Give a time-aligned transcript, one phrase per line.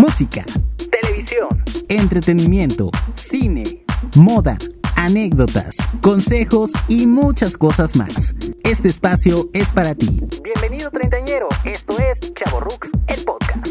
[0.00, 0.46] música,
[0.90, 1.48] televisión,
[1.90, 3.64] entretenimiento, cine,
[4.16, 4.56] moda,
[4.96, 8.34] anécdotas, consejos y muchas cosas más.
[8.64, 10.22] Este espacio es para ti.
[10.42, 13.66] Bienvenido treintañero, esto es Chavo Rux, el podcast.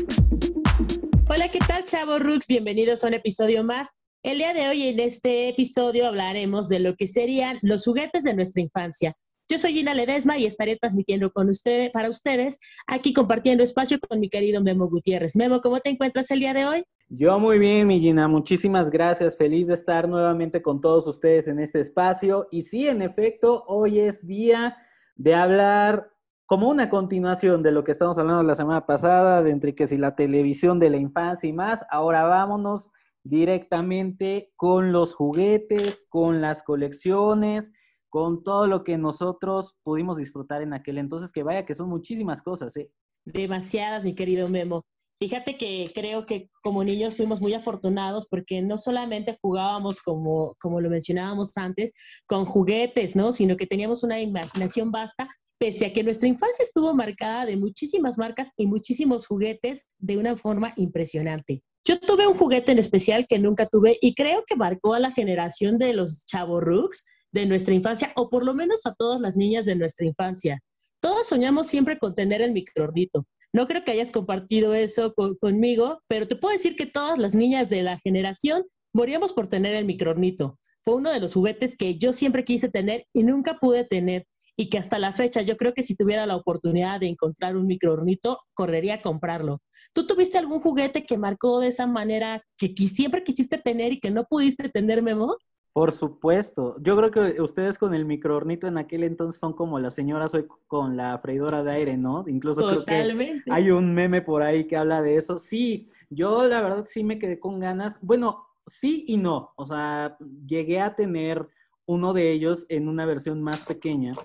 [1.28, 2.46] Hola, ¿qué tal Chavo Rux?
[2.46, 3.96] Bienvenidos a un episodio más.
[4.21, 8.36] El día de hoy en este episodio hablaremos de lo que serían los juguetes de
[8.36, 9.16] nuestra infancia.
[9.52, 14.20] Yo soy Gina Ledesma y estaré transmitiendo con ustedes, para ustedes, aquí compartiendo espacio con
[14.20, 15.36] mi querido Memo Gutiérrez.
[15.36, 16.83] Memo, ¿cómo te encuentras el día de hoy?
[17.07, 19.36] Yo muy bien, mi Gina, muchísimas gracias.
[19.36, 22.47] Feliz de estar nuevamente con todos ustedes en este espacio.
[22.51, 24.77] Y sí, en efecto, hoy es día
[25.15, 26.11] de hablar
[26.46, 29.97] como una continuación de lo que estamos hablando la semana pasada, de entre que si
[29.97, 31.83] la televisión de la infancia y más.
[31.89, 32.91] Ahora vámonos
[33.23, 37.72] directamente con los juguetes, con las colecciones
[38.09, 42.41] con todo lo que nosotros pudimos disfrutar en aquel entonces, que vaya que son muchísimas
[42.41, 42.89] cosas, ¿eh?
[43.25, 44.83] Demasiadas, mi querido Memo.
[45.22, 50.79] Fíjate que creo que como niños fuimos muy afortunados porque no solamente jugábamos, como, como
[50.79, 51.91] lo mencionábamos antes,
[52.25, 53.33] con juguetes, ¿no?
[53.33, 58.17] Sino que teníamos una imaginación vasta, pese a que nuestra infancia estuvo marcada de muchísimas
[58.17, 61.63] marcas y muchísimos juguetes de una forma impresionante.
[61.85, 65.11] Yo tuve un juguete en especial que nunca tuve y creo que marcó a la
[65.11, 69.66] generación de los chavorruks, de nuestra infancia, o por lo menos a todas las niñas
[69.66, 70.59] de nuestra infancia.
[71.02, 73.25] Todos soñamos siempre con tener el microornito.
[73.53, 77.69] No creo que hayas compartido eso conmigo, pero te puedo decir que todas las niñas
[77.69, 78.63] de la generación
[78.94, 80.59] moríamos por tener el microornito.
[80.83, 84.69] Fue uno de los juguetes que yo siempre quise tener y nunca pude tener y
[84.69, 88.41] que hasta la fecha yo creo que si tuviera la oportunidad de encontrar un microornito,
[88.53, 89.61] correría a comprarlo.
[89.94, 94.11] ¿Tú tuviste algún juguete que marcó de esa manera que siempre quisiste tener y que
[94.11, 95.38] no pudiste tener, Memo?
[95.80, 96.75] Por supuesto.
[96.81, 100.45] Yo creo que ustedes con el microornito en aquel entonces son como las señoras hoy
[100.67, 102.25] con la freidora de aire, ¿no?
[102.27, 105.39] Incluso creo que hay un meme por ahí que habla de eso.
[105.39, 107.97] Sí, yo la verdad sí me quedé con ganas.
[108.02, 109.53] Bueno, sí y no.
[109.55, 111.47] O sea, llegué a tener
[111.85, 114.16] uno de ellos en una versión más pequeña,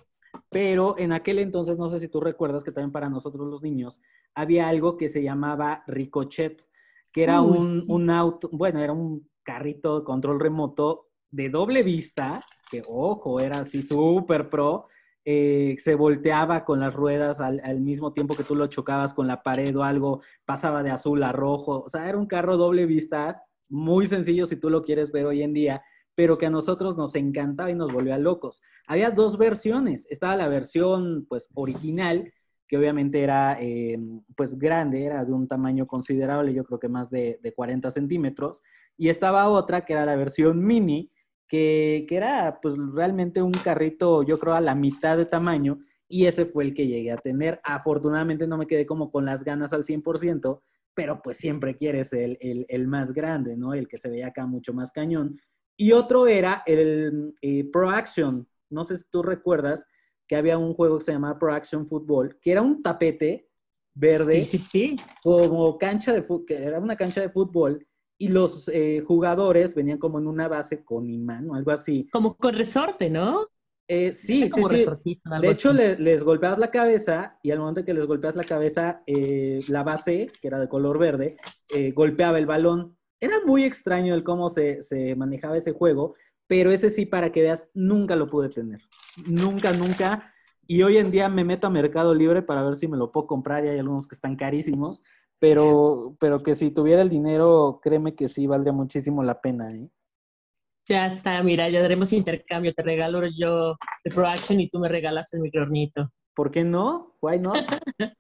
[0.51, 4.03] pero en aquel entonces, no sé si tú recuerdas que también para nosotros los niños
[4.35, 6.69] había algo que se llamaba Ricochet,
[7.13, 12.41] que era un, un auto, bueno, era un carrito de control remoto de doble vista,
[12.71, 14.87] que ojo, era así súper pro,
[15.25, 19.43] eh, se volteaba con las ruedas al, mismo tiempo que tú lo chocabas con la
[19.43, 23.43] pared o algo, pasaba de azul a rojo, o sea, era un carro doble vista,
[23.69, 25.83] muy sencillo si tú lo quieres ver hoy en día,
[26.15, 28.63] pero que a nosotros nos encantaba y nos volvía locos.
[28.87, 32.33] Había dos versiones, estaba la versión pues original,
[32.69, 33.99] que obviamente era eh,
[34.37, 38.63] pues grande, era de un tamaño considerable, yo creo que más de, de 40 centímetros,
[38.97, 41.11] y estaba otra que era la versión mini,
[41.55, 45.79] que, era pues realmente un carrito, yo creo, a la mitad de tamaño,
[46.09, 47.61] y ese fue el que llegué a tener.
[47.63, 50.61] Afortunadamente no me quedé como con las ganas al 100%,
[50.95, 53.73] pero pues siempre quieres el, el, más grande, ¿no?
[53.73, 55.39] El que se veía acá mucho más cañón.
[55.77, 58.49] Y otro era el eh, Pro Action.
[58.71, 59.87] No sé si tú recuerdas
[60.27, 63.49] que había un juego que se llamaba Pro Action Football, que era un tapete
[63.95, 64.97] verde, sí, sí, sí.
[65.23, 67.87] como cancha de fútbol, que era una cancha de fútbol,
[68.19, 72.09] y los eh, jugadores venían como en una base con imán o algo así.
[72.13, 73.47] Como con resorte, ¿no?
[73.87, 74.63] Eh, sí, sí,
[75.03, 75.21] sí.
[75.41, 79.61] De hecho, les golpeas la cabeza y al momento que les golpeas la cabeza, eh,
[79.69, 81.37] la base, que era de color verde,
[81.95, 82.97] golpeaba el balón.
[83.21, 86.15] Era muy extraño el cómo se, se, manejaba ese juego,
[86.47, 88.81] pero ese sí, para que veas, nunca lo pude tener.
[89.27, 90.33] Nunca, nunca.
[90.67, 93.27] Y hoy en día me meto a Mercado Libre para ver si me lo puedo
[93.27, 95.03] comprar y hay algunos que están carísimos
[95.39, 99.89] pero, pero que si tuviera el dinero, créeme que sí valdría muchísimo la pena, ¿eh?
[100.87, 102.75] Ya está, mira, ya haremos intercambio.
[102.75, 106.11] Te regalo yo el Pro Action y tú me regalas el microornito.
[106.35, 107.17] ¿Por qué no?
[107.23, 107.57] Why not?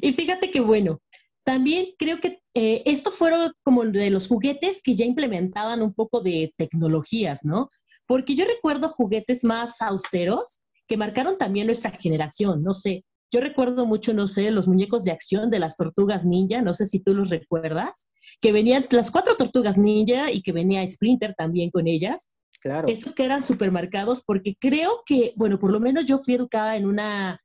[0.00, 1.00] y fíjate que bueno,
[1.44, 6.20] también creo que eh, esto fueron como de los juguetes que ya implementaban un poco
[6.20, 7.68] de tecnologías, ¿no?
[8.06, 12.62] Porque yo recuerdo juguetes más austeros que marcaron también nuestra generación.
[12.62, 16.62] No sé, yo recuerdo mucho, no sé, los muñecos de acción de las tortugas ninja,
[16.62, 18.10] no sé si tú los recuerdas,
[18.40, 22.34] que venían las cuatro tortugas ninja y que venía Splinter también con ellas.
[22.60, 22.88] Claro.
[22.88, 26.86] Estos que eran supermercados, porque creo que, bueno, por lo menos yo fui educada en
[26.86, 27.40] una,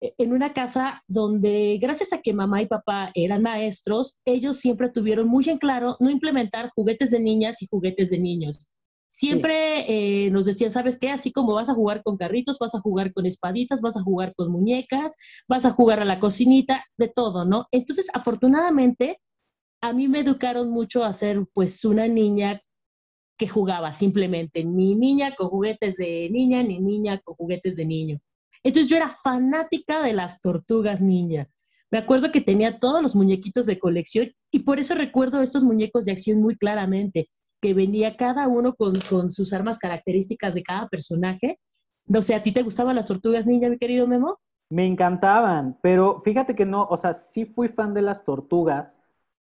[0.00, 5.28] en una casa donde, gracias a que mamá y papá eran maestros, ellos siempre tuvieron
[5.28, 8.66] muy en claro no implementar juguetes de niñas y juguetes de niños
[9.10, 11.10] Siempre eh, nos decían, ¿sabes qué?
[11.10, 14.34] Así como vas a jugar con carritos, vas a jugar con espaditas, vas a jugar
[14.36, 15.16] con muñecas,
[15.48, 17.66] vas a jugar a la cocinita, de todo, ¿no?
[17.72, 19.18] Entonces, afortunadamente,
[19.82, 22.60] a mí me educaron mucho a ser pues una niña
[23.38, 28.20] que jugaba simplemente, ni niña con juguetes de niña, ni niña con juguetes de niño.
[28.62, 31.48] Entonces yo era fanática de las tortugas ninja.
[31.90, 36.04] Me acuerdo que tenía todos los muñequitos de colección y por eso recuerdo estos muñecos
[36.04, 40.88] de acción muy claramente, que venía cada uno con, con sus armas características de cada
[40.88, 41.58] personaje.
[42.06, 44.38] No sé, ¿a ti te gustaban las tortugas ninja, mi querido Memo?
[44.70, 48.96] Me encantaban, pero fíjate que no, o sea, sí fui fan de las tortugas,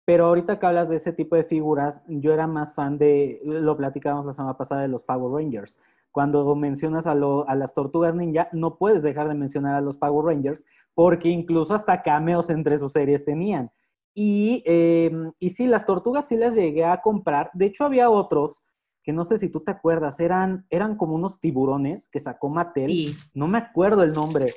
[0.04, 3.76] pero ahorita que hablas de ese tipo de figuras, yo era más fan de, lo
[3.76, 5.80] platicábamos la semana pasada de los Power Rangers.
[6.12, 10.26] Cuando mencionas a, a las tortugas ninja, no puedes dejar de mencionar a los Power
[10.26, 10.64] Rangers,
[10.94, 13.70] porque incluso hasta cameos entre sus series tenían.
[14.18, 17.50] Y, em, y sí, las tortugas sí las llegué a comprar.
[17.52, 18.64] De hecho, había otros
[19.02, 23.14] que no sé si tú te acuerdas, eran, eran como unos tiburones que sacó Mattel.
[23.34, 24.54] No me acuerdo el nombre,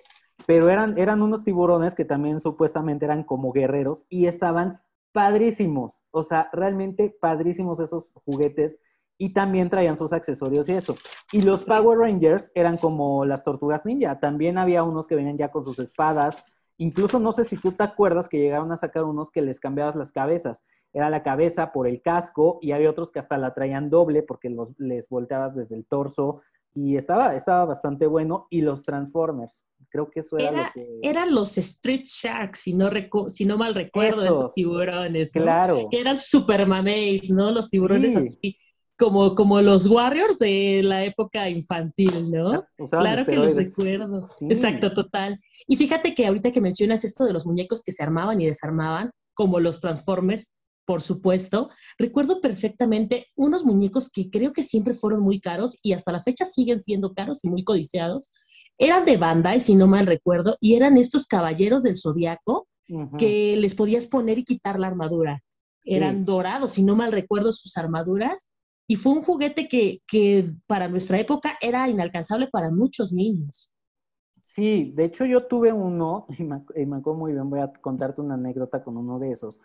[0.47, 4.79] pero eran, eran unos tiburones que también supuestamente eran como guerreros y estaban
[5.11, 8.79] padrísimos, o sea, realmente padrísimos esos juguetes
[9.17, 10.95] y también traían sus accesorios y eso.
[11.33, 15.51] Y los Power Rangers eran como las tortugas ninja, también había unos que venían ya
[15.51, 16.43] con sus espadas,
[16.79, 19.95] incluso no sé si tú te acuerdas que llegaron a sacar unos que les cambiabas
[19.95, 23.89] las cabezas, era la cabeza por el casco y había otros que hasta la traían
[23.89, 26.41] doble porque los, les volteabas desde el torso
[26.73, 29.61] y estaba, estaba bastante bueno y los Transformers.
[29.89, 30.99] Creo que eso era, lo que...
[31.01, 32.89] Eran los Street Sharks, si no,
[33.27, 35.87] si no mal recuerdo, esos, tiburones, Claro.
[35.89, 37.51] Que eran super mameis, ¿no?
[37.51, 38.55] Los tiburones así,
[38.99, 42.65] como, como los Warriors de la época infantil, ¿no?
[42.89, 44.25] claro que los recuerdo.
[44.41, 45.39] Exacto, total.
[45.67, 49.11] Y fíjate que ahorita que mencionas esto de los muñecos que se armaban y desarmaban,
[49.33, 50.47] como los Transformers,
[50.85, 51.69] por supuesto.
[51.97, 56.43] Recuerdo perfectamente unos muñecos que creo que siempre fueron muy caros y hasta la fecha
[56.43, 58.31] siguen siendo caros y muy codiciados.
[58.77, 62.67] Eran de Bandai, si no mal recuerdo, y eran estos caballeros del zodiaco
[63.17, 65.41] que les podías poner y quitar la armadura.
[65.85, 68.49] Eran dorados, si no mal recuerdo, sus armaduras.
[68.89, 73.71] Y fue un juguete que, que para nuestra época era inalcanzable para muchos niños.
[74.41, 77.71] Sí, de hecho yo tuve uno, y me, y me acuerdo muy bien, voy a
[77.71, 79.61] contarte una anécdota con uno de esos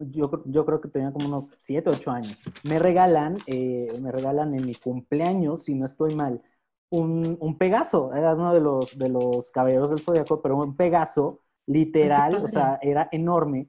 [0.00, 2.36] yo, yo creo que tenía como unos 7, 8 años.
[2.64, 6.42] Me regalan, eh, me regalan en mi cumpleaños, si no estoy mal,
[6.90, 8.12] un, un Pegaso.
[8.14, 12.78] Era uno de los, de los caballeros del Zodiaco, pero un Pegaso literal, o sea,
[12.82, 13.68] era enorme.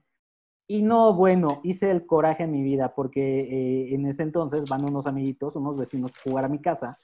[0.72, 4.86] Y no, bueno, hice el coraje en mi vida porque eh, en ese entonces van
[4.86, 6.98] unos amiguitos, unos vecinos a jugar a mi casa.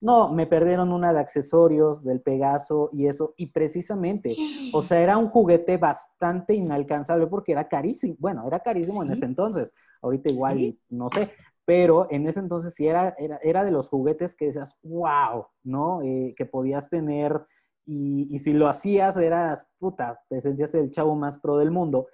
[0.00, 3.32] No, me perdieron una de accesorios del Pegaso y eso.
[3.36, 4.34] Y precisamente,
[4.72, 8.16] o sea, era un juguete bastante inalcanzable porque era carísimo.
[8.18, 9.72] Bueno, era carísimo en ese entonces.
[10.02, 11.30] Ahorita igual, no sé.
[11.64, 16.02] Pero en ese entonces sí era, era, era de los juguetes que decías, wow, ¿no?
[16.02, 17.46] Eh, que podías tener.
[17.86, 22.08] Y, y si lo hacías, eras, puta, te sentías el chavo más pro del mundo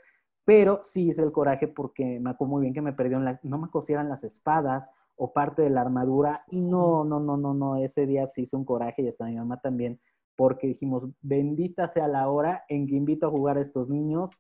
[0.45, 3.59] pero sí hice el coraje porque me acuerdo muy bien que me perdieron las, no
[3.59, 7.77] me cosieran las espadas o parte de la armadura y no, no, no, no, no,
[7.77, 10.01] ese día sí hice un coraje y hasta mi mamá también
[10.37, 14.31] porque dijimos, bendita sea la hora en que invito a jugar a estos niños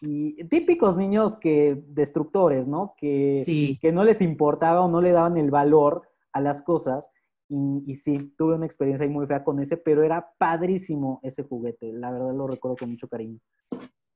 [0.00, 2.94] y típicos niños que destructores, ¿no?
[2.96, 7.10] Que, que no les importaba o no le daban el valor a las cosas.
[7.48, 11.92] Y, y, sí, tuve una experiencia muy fea con ese, pero era padrísimo ese juguete.
[11.92, 13.38] La verdad lo recuerdo con mucho cariño.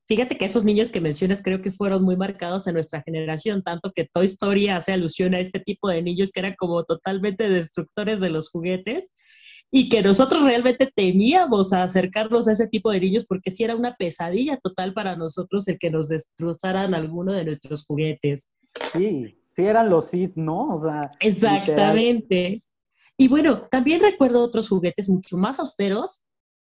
[0.07, 3.91] Fíjate que esos niños que mencionas creo que fueron muy marcados en nuestra generación, tanto
[3.93, 8.21] que Toy Story hace alusión a este tipo de niños que eran como totalmente destructores
[8.21, 9.11] de los juguetes
[9.69, 13.75] y que nosotros realmente temíamos a acercarnos a ese tipo de niños porque sí era
[13.75, 18.49] una pesadilla total para nosotros el que nos destrozaran alguno de nuestros juguetes.
[18.93, 20.73] Sí, sí eran los Sith, ¿no?
[20.73, 22.63] O sea, exactamente.
[23.17, 26.23] Y bueno, también recuerdo otros juguetes mucho más austeros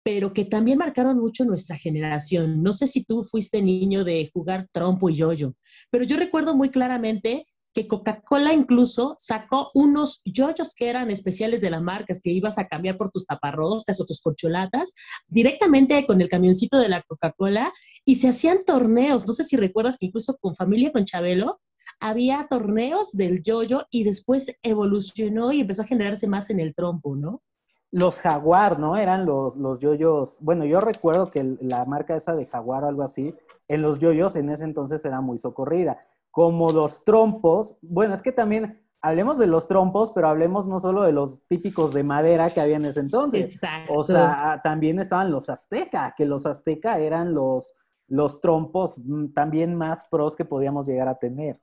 [0.06, 2.62] pero que también marcaron mucho nuestra generación.
[2.62, 5.54] No sé si tú fuiste niño de jugar trompo y yoyo,
[5.90, 7.44] pero yo recuerdo muy claramente
[7.74, 12.68] que Coca-Cola incluso sacó unos yoyos que eran especiales de la marca, que ibas a
[12.68, 14.92] cambiar por tus taparroscas o tus corcholatas,
[15.26, 17.72] directamente con el camioncito de la Coca-Cola,
[18.04, 19.26] y se hacían torneos.
[19.26, 21.60] No sé si recuerdas que incluso con familia con Chabelo
[21.98, 27.16] había torneos del yoyo y después evolucionó y empezó a generarse más en el trompo,
[27.16, 27.42] ¿no?
[27.90, 28.96] Los Jaguar, ¿no?
[28.96, 30.38] Eran los, los yoyos.
[30.40, 33.34] Bueno, yo recuerdo que la marca esa de Jaguar o algo así,
[33.68, 35.98] en los yoyos en ese entonces era muy socorrida.
[36.30, 41.02] Como los trompos, bueno, es que también hablemos de los trompos, pero hablemos no solo
[41.02, 43.52] de los típicos de madera que había en ese entonces.
[43.52, 43.92] Exacto.
[43.94, 47.72] O sea, también estaban los azteca, que los azteca eran los,
[48.08, 51.60] los trompos mm, también más pros que podíamos llegar a tener.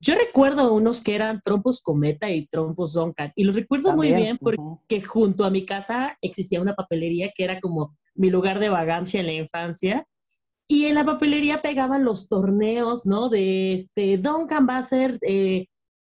[0.00, 4.38] Yo recuerdo unos que eran trompos Cometa y trompos Duncan, y los recuerdo muy bien
[4.38, 9.20] porque junto a mi casa existía una papelería que era como mi lugar de vagancia
[9.20, 10.06] en la infancia,
[10.68, 13.28] y en la papelería pegaban los torneos, ¿no?
[13.28, 15.66] De este, Duncan va a ser eh,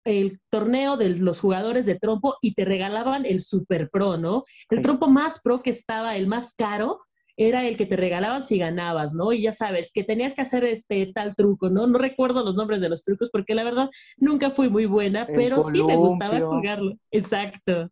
[0.06, 4.44] el torneo de los jugadores de trompo y te regalaban el Super Pro, ¿no?
[4.70, 7.02] El trompo más pro que estaba, el más caro,
[7.40, 9.32] era el que te regalaban si ganabas, ¿no?
[9.32, 11.88] Y ya sabes, que tenías que hacer este tal truco, ¿no?
[11.88, 15.64] No recuerdo los nombres de los trucos porque la verdad nunca fui muy buena, pero
[15.64, 16.96] sí me gustaba jugarlo.
[17.12, 17.90] Exacto.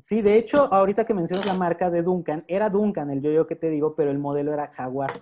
[0.00, 3.56] Sí, de hecho, ahorita que mencionas la marca de Duncan, era Duncan el yo-yo que
[3.56, 5.20] te digo, pero el modelo era Jaguar.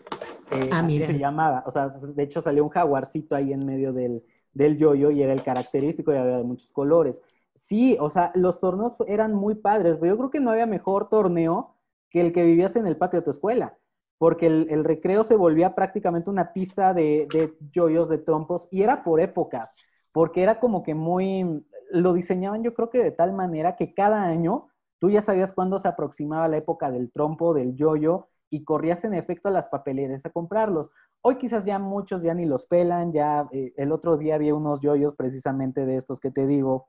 [0.50, 1.64] Eh, ah, así se llamaba.
[1.66, 4.22] O sea, de hecho salió un jaguarcito ahí en medio del,
[4.52, 7.22] del yo-yo y era el característico y había de muchos colores.
[7.54, 11.08] Sí, o sea, los torneos eran muy padres, pero yo creo que no había mejor
[11.08, 11.71] torneo
[12.12, 13.78] que el que vivías en el patio de tu escuela,
[14.19, 19.02] porque el, recreo se volvía prácticamente una pista de, de yoyos, de trompos, y era
[19.02, 19.75] por épocas,
[20.12, 24.23] porque era como que muy, lo diseñaban yo creo que de tal manera que cada
[24.23, 29.02] año tú ya sabías cuándo se aproximaba la época del trompo, del yoyo, y corrías
[29.04, 30.90] en efecto a las papeleras a comprarlos.
[31.23, 34.81] Hoy quizás ya muchos ya ni los pelan, ya eh, el otro día había unos
[34.81, 36.88] yoyos precisamente de estos que te digo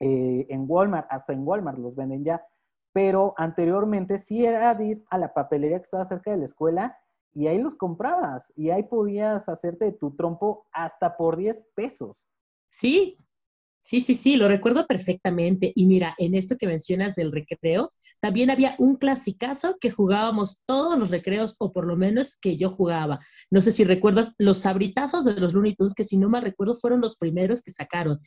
[0.00, 2.44] eh, en Walmart, hasta en Walmart los venden ya,
[2.92, 6.98] pero anteriormente sí era de ir a la papelería que estaba cerca de la escuela
[7.34, 12.16] y ahí los comprabas y ahí podías hacerte tu trompo hasta por 10 pesos.
[12.70, 13.18] Sí,
[13.84, 15.72] Sí, sí, sí, lo recuerdo perfectamente.
[15.74, 20.96] Y mira, en esto que mencionas del recreo, también había un clasicazo que jugábamos todos
[20.96, 23.18] los recreos, o por lo menos que yo jugaba.
[23.50, 26.76] No sé si recuerdas los sabritazos de los Looney Tunes, que si no me recuerdo
[26.76, 28.20] fueron los primeros que sacaron.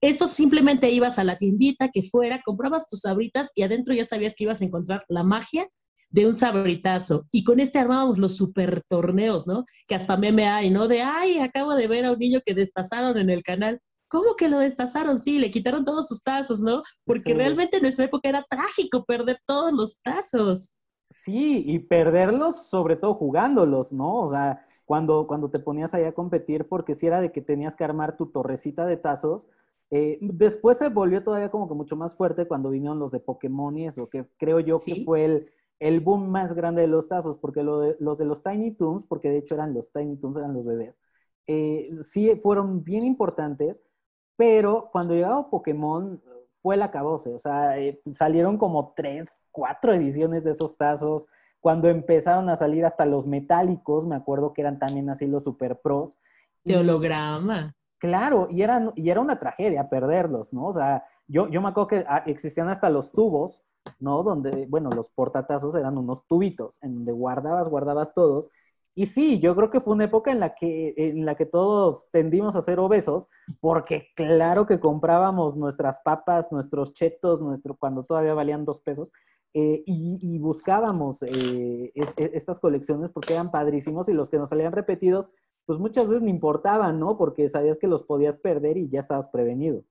[0.00, 4.34] Esto simplemente ibas a la tiendita que fuera, comprabas tus sabritas y adentro ya sabías
[4.34, 5.68] que ibas a encontrar la magia
[6.10, 7.26] de un sabritazo.
[7.32, 9.64] Y con este armábamos los super torneos, ¿no?
[9.86, 10.88] Que hasta meme hay, ¿no?
[10.88, 13.80] De, ay, acabo de ver a un niño que destazaron en el canal.
[14.08, 15.18] ¿Cómo que lo destazaron?
[15.18, 16.82] Sí, le quitaron todos sus tazos, ¿no?
[17.04, 20.72] Porque realmente en nuestra época era trágico perder todos los tazos.
[21.10, 24.22] Sí, y perderlos sobre todo jugándolos, ¿no?
[24.22, 27.74] O sea, cuando, cuando te ponías ahí a competir, porque si era de que tenías
[27.74, 29.48] que armar tu torrecita de tazos,
[29.90, 33.76] eh, después se volvió todavía como que mucho más fuerte cuando vinieron los de Pokémon
[33.78, 37.36] y eso, que creo yo que fue el, el, boom más grande de los tazos,
[37.38, 40.36] porque lo de, los de los Tiny Toons, porque de hecho eran los Tiny Toons,
[40.36, 41.00] eran los bebés,
[41.46, 43.82] eh, sí fueron bien importantes,
[44.36, 46.20] pero cuando llegaba Pokémon
[46.62, 51.26] fue la cabose, o sea, eh, salieron como tres, cuatro ediciones de esos tazos,
[51.60, 55.80] cuando empezaron a salir hasta los metálicos, me acuerdo que eran también así los Super
[55.80, 56.18] Pros.
[56.64, 57.74] De holograma.
[57.98, 60.66] Claro, y era, y era una tragedia perderlos, ¿no?
[60.66, 63.62] O sea, yo, yo me acuerdo que ah, existían hasta los tubos,
[64.00, 64.22] ¿no?
[64.22, 68.46] Donde, bueno, los portatazos eran unos tubitos, en donde guardabas, guardabas todos.
[68.94, 72.06] Y sí, yo creo que fue una época en la que, en la que todos
[72.12, 73.28] tendimos a ser obesos,
[73.60, 79.08] porque claro que comprábamos nuestras papas, nuestros chetos, nuestro, cuando todavía valían dos pesos,
[79.58, 84.72] eh, y, buscábamos eh, e, estas colecciones porque eran padrísimos y los que nos salían
[84.72, 85.30] repetidos
[85.66, 87.18] pues muchas veces no importaban, ¿no?
[87.18, 89.84] Porque sabías que los podías perder y ya estabas prevenido.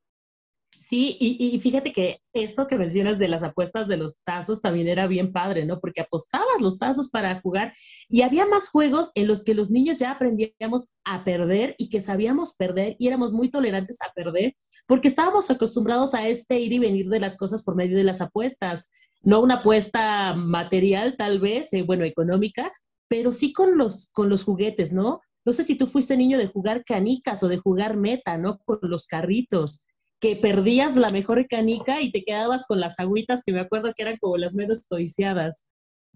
[0.79, 5.07] Sí, y, fíjate que esto que mencionas de las apuestas de los tazos también era
[5.07, 5.79] bien padre, ¿no?
[5.79, 7.73] Porque apostabas los tazos para jugar
[8.09, 12.01] y había más juegos en los que los niños ya aprendíamos a perder y que
[12.01, 14.55] sabíamos perder y éramos muy tolerantes a perder
[14.85, 18.21] porque estábamos acostumbrados a este ir y venir de las cosas por medio de las
[18.21, 18.87] apuestas.
[19.21, 22.71] No una apuesta material, tal vez, eh, bueno, económica,
[23.07, 25.21] pero sí con los, con los juguetes, ¿no?
[25.45, 28.57] No sé si tú fuiste niño de jugar canicas o de jugar meta, ¿no?
[28.59, 29.83] Con los carritos,
[30.19, 34.03] que perdías la mejor canica y te quedabas con las agüitas que me acuerdo que
[34.03, 35.67] eran como las menos codiciadas.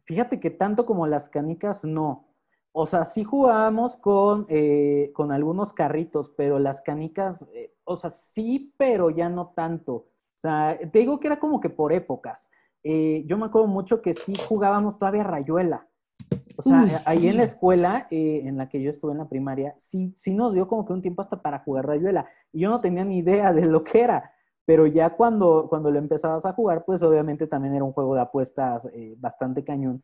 [0.06, 2.26] Fíjate que tanto como las canicas, no.
[2.72, 8.10] O sea, sí jugábamos con, eh, con algunos carritos, pero las canicas, eh, o sea,
[8.10, 9.94] sí, pero ya no tanto.
[9.94, 12.50] O sea, te digo que era como que por épocas.
[12.84, 15.89] Eh, yo me acuerdo mucho que sí jugábamos todavía rayuela.
[16.58, 19.76] O sea, ahí en la escuela eh, en la que yo estuve en la primaria,
[19.78, 22.28] sí, sí nos dio como que un tiempo hasta para jugar rayuela.
[22.52, 24.34] Y yo no tenía ni idea de lo que era.
[24.66, 28.22] Pero ya cuando, cuando lo empezabas a jugar, pues obviamente también era un juego de
[28.22, 30.04] apuestas eh, bastante cañón.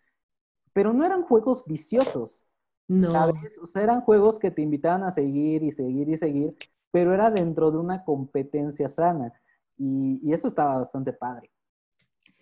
[0.72, 2.46] Pero no eran juegos viciosos.
[2.88, 3.12] No.
[3.12, 3.58] ¿sabes?
[3.62, 6.56] O sea, eran juegos que te invitaban a seguir y seguir y seguir,
[6.92, 9.34] pero era dentro de una competencia sana.
[9.78, 11.52] Y, y eso estaba bastante padre.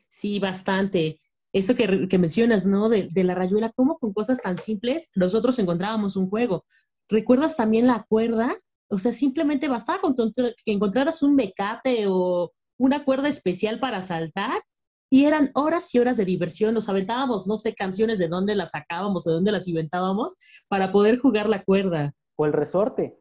[0.07, 1.17] Sí, bastante
[1.53, 2.89] eso que, mencionas, ¿no?
[2.89, 6.65] De, la rayuela, cómo con cosas tan simples nosotros encontrábamos un juego.
[7.07, 8.55] ¿Recuerdas también la cuerda?
[8.89, 14.63] O sea, simplemente bastaba con que encontraras un mecate o una cuerda especial para saltar
[15.11, 16.73] y eran horas y horas de diversión.
[16.73, 21.19] Nos aventábamos, no sé, canciones de dónde las sacábamos, de dónde las inventábamos para poder
[21.19, 22.13] jugar la cuerda.
[22.35, 23.15] O el resorte.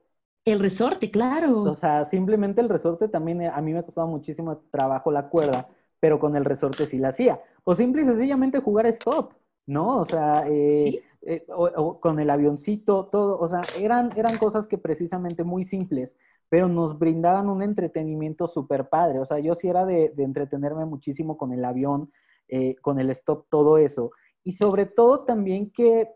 [0.46, 1.64] El resorte, claro.
[1.64, 5.68] O sea, simplemente el resorte también a mí me ha costado muchísimo trabajo la cuerda
[6.02, 7.40] pero con el resorte sí la hacía.
[7.62, 9.34] O simple y sencillamente jugar stop,
[9.66, 10.00] ¿no?
[10.00, 14.78] O sea, eh, eh, o, con el avioncito, todo, o sea, eran, eran cosas que
[14.78, 16.18] precisamente muy simples,
[16.48, 19.20] pero nos brindaban un entretenimiento súper padre.
[19.20, 22.10] O sea, yo sí era de, entretenerme muchísimo con el avión,
[22.48, 24.10] eh, con el stop, todo eso.
[24.42, 26.10] y sobre todo también que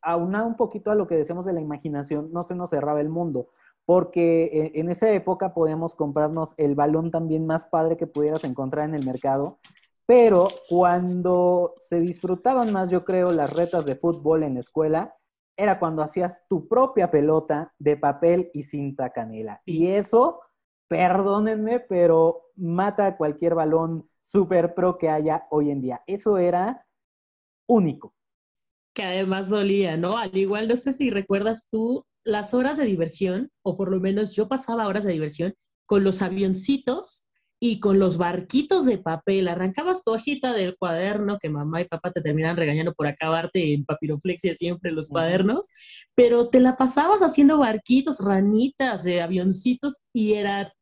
[0.00, 3.10] aunado un poquito a lo que decíamos de la imaginación, no se nos cerraba el
[3.10, 3.48] mundo,
[3.90, 8.88] porque eh, en esa época podíamos comprarnos el balón también más padre que pudieras encontrar
[8.88, 9.58] en el mercado,
[10.06, 15.16] pero cuando se disfrutaban más, yo creo, las retas de fútbol en la escuela,
[15.56, 19.60] era cuando hacías tu propia pelota de papel y cinta canela.
[19.64, 20.40] Y eso,
[20.86, 26.00] perdónenme, pero mata cualquier balón super pro que haya hoy en día.
[26.06, 26.86] Eso era
[27.66, 28.14] único
[28.92, 30.16] que además dolía, ¿no?
[30.16, 34.34] Al igual, no sé si recuerdas tú las horas de diversión, o por lo menos
[34.34, 35.54] yo pasaba horas de diversión
[35.86, 37.26] con los avioncitos
[37.58, 39.48] y con los barquitos de papel.
[39.48, 43.84] Arrancabas tu hojita del cuaderno, que mamá y papá te terminan regañando por acabarte en
[43.84, 45.68] papiroflexia siempre los cuadernos,
[46.14, 50.72] pero te la pasabas haciendo barquitos, ranitas de avioncitos y era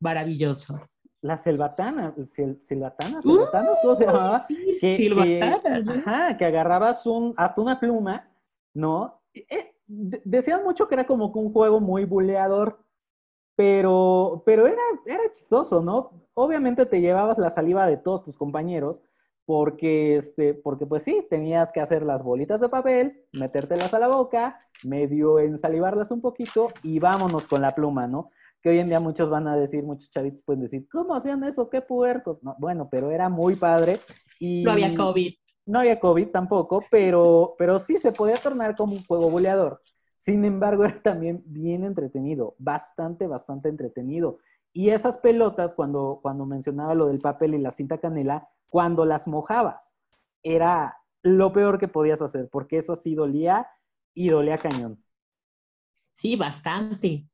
[0.00, 0.80] maravilloso
[1.22, 4.42] la selvatana, silvatana, silvatanas, ¿cómo se llamaba?
[4.46, 8.26] Sí, que, ajá, que agarrabas un, hasta una pluma,
[8.74, 9.22] ¿no?
[9.34, 12.78] Eh, decían mucho que era como un juego muy buleador,
[13.56, 16.28] pero, pero era, era chistoso, ¿no?
[16.34, 19.00] Obviamente te llevabas la saliva de todos tus compañeros,
[19.44, 24.08] porque, este, porque pues sí, tenías que hacer las bolitas de papel, metértelas a la
[24.08, 28.30] boca, medio ensalivarlas un poquito y vámonos con la pluma, ¿no?
[28.62, 31.70] que hoy en día muchos van a decir, muchos chavitos pueden decir, ¿cómo hacían eso?
[31.70, 32.38] ¿Qué puercos?
[32.58, 34.00] bueno, pero era muy padre.
[34.38, 35.34] Y no había COVID.
[35.70, 39.80] No había COVID tampoco, pero, pero sí se podía tornar como un juego boleador.
[40.16, 44.38] Sin embargo, era también bien entretenido, bastante, bastante entretenido.
[44.72, 49.28] Y esas pelotas, cuando, cuando mencionaba lo del papel y la cinta canela, cuando las
[49.28, 49.96] mojabas,
[50.42, 53.68] era lo peor que podías hacer, porque eso sí dolía
[54.12, 55.02] y dolía cañón.
[56.14, 57.26] Sí, bastante.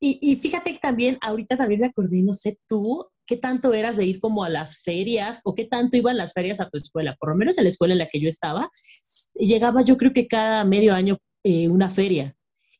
[0.00, 4.06] Y, fíjate que también, ahorita también me acordé, no sé tú, qué tanto eras de
[4.06, 7.14] ir como a las ferias o qué tanto iban las ferias a tu escuela.
[7.20, 8.70] Por lo menos en la escuela en la que yo estaba,
[9.34, 12.34] llegaba yo creo que cada medio año eh, una feria.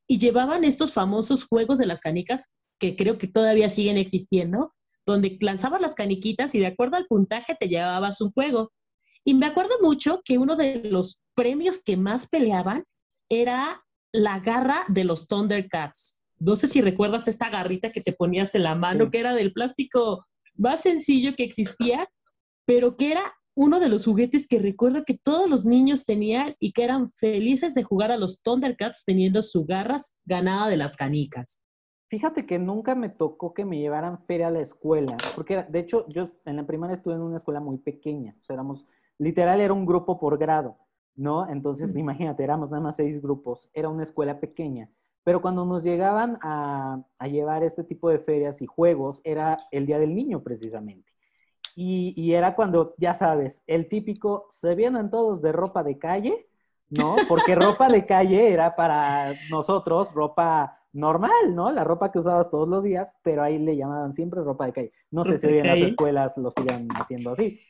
[0.08, 4.74] Y llevaban estos famosos juegos de las canicas que creo que todavía siguen existiendo,
[5.04, 8.72] donde lanzabas las caniquitas y de acuerdo al puntaje te llevabas un juego.
[9.24, 12.84] Y me acuerdo mucho que uno de los premios que más peleaban
[13.28, 18.54] era la garra de los Thundercats no sé si recuerdas esta garrita que te ponías
[18.54, 20.26] en la mano, que era del plástico
[20.58, 22.08] más sencillo que existía,
[22.66, 26.72] pero que era uno de los juguetes que recuerdo que todos los niños tenían y
[26.72, 31.60] que eran felices de jugar a los Thundercats teniendo su garras ganada de las canicas.
[32.08, 36.06] Fíjate que nunca me tocó que me llevaran feria a la escuela, porque de hecho
[36.08, 38.86] yo en la primaria estuve en una escuela muy pequeña, o sea, éramos,
[39.18, 40.78] literal era un grupo por grado,
[41.16, 41.50] ¿no?
[41.50, 44.88] Entonces, imagínate, éramos nada más seis grupos, era una escuela pequeña.
[45.24, 49.98] Pero cuando nos llegaban a, llevar este tipo de ferias y juegos, era el Día
[49.98, 51.12] del Niño precisamente.
[51.74, 56.48] Y, era cuando, ya sabes, el típico, se vienen todos de ropa de calle,
[56.90, 57.14] ¿no?
[57.28, 61.70] Porque ropa de calle era para nosotros ropa normal, ¿no?
[61.70, 64.92] La ropa que usabas todos los días, pero ahí le llamaban siempre ropa de calle.
[65.10, 67.60] No sé si hoy en las escuelas lo sigan haciendo así,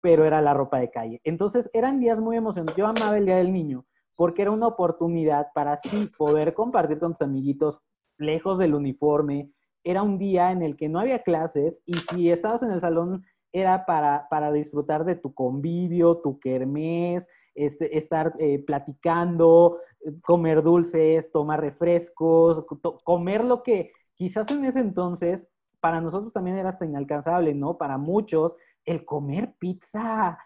[0.00, 1.20] pero era la ropa de calle.
[1.24, 2.76] Entonces eran días muy emocionantes.
[2.76, 3.84] Yo amaba el Día del Niño
[4.18, 7.80] porque era una oportunidad para sí poder compartir con tus amiguitos
[8.16, 9.52] lejos del uniforme.
[9.84, 13.24] Era un día en el que no había clases y si estabas en el salón
[13.52, 19.78] era para, para disfrutar de tu convivio, tu kermés, este, estar eh, platicando,
[20.22, 22.64] comer dulces, tomar refrescos,
[23.04, 27.78] comer lo que quizás en ese entonces para nosotros también era hasta inalcanzable, ¿no?
[27.78, 30.40] Para muchos, el comer pizza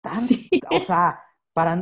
[0.00, 0.16] tan,
[0.70, 1.20] o sea,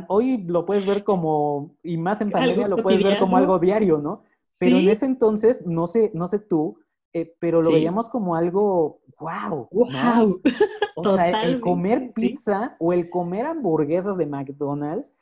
[0.07, 3.97] hoy lo puedes ver como, y más en pandemia lo puedes ver como algo diario,
[3.97, 4.23] ¿no?
[4.59, 6.79] Pero en ese entonces, no sé, no sé tú,
[7.13, 10.41] eh, pero lo veíamos como algo, wow, wow.
[10.95, 15.15] O sea, el comer pizza o el comer hamburguesas de McDonald's,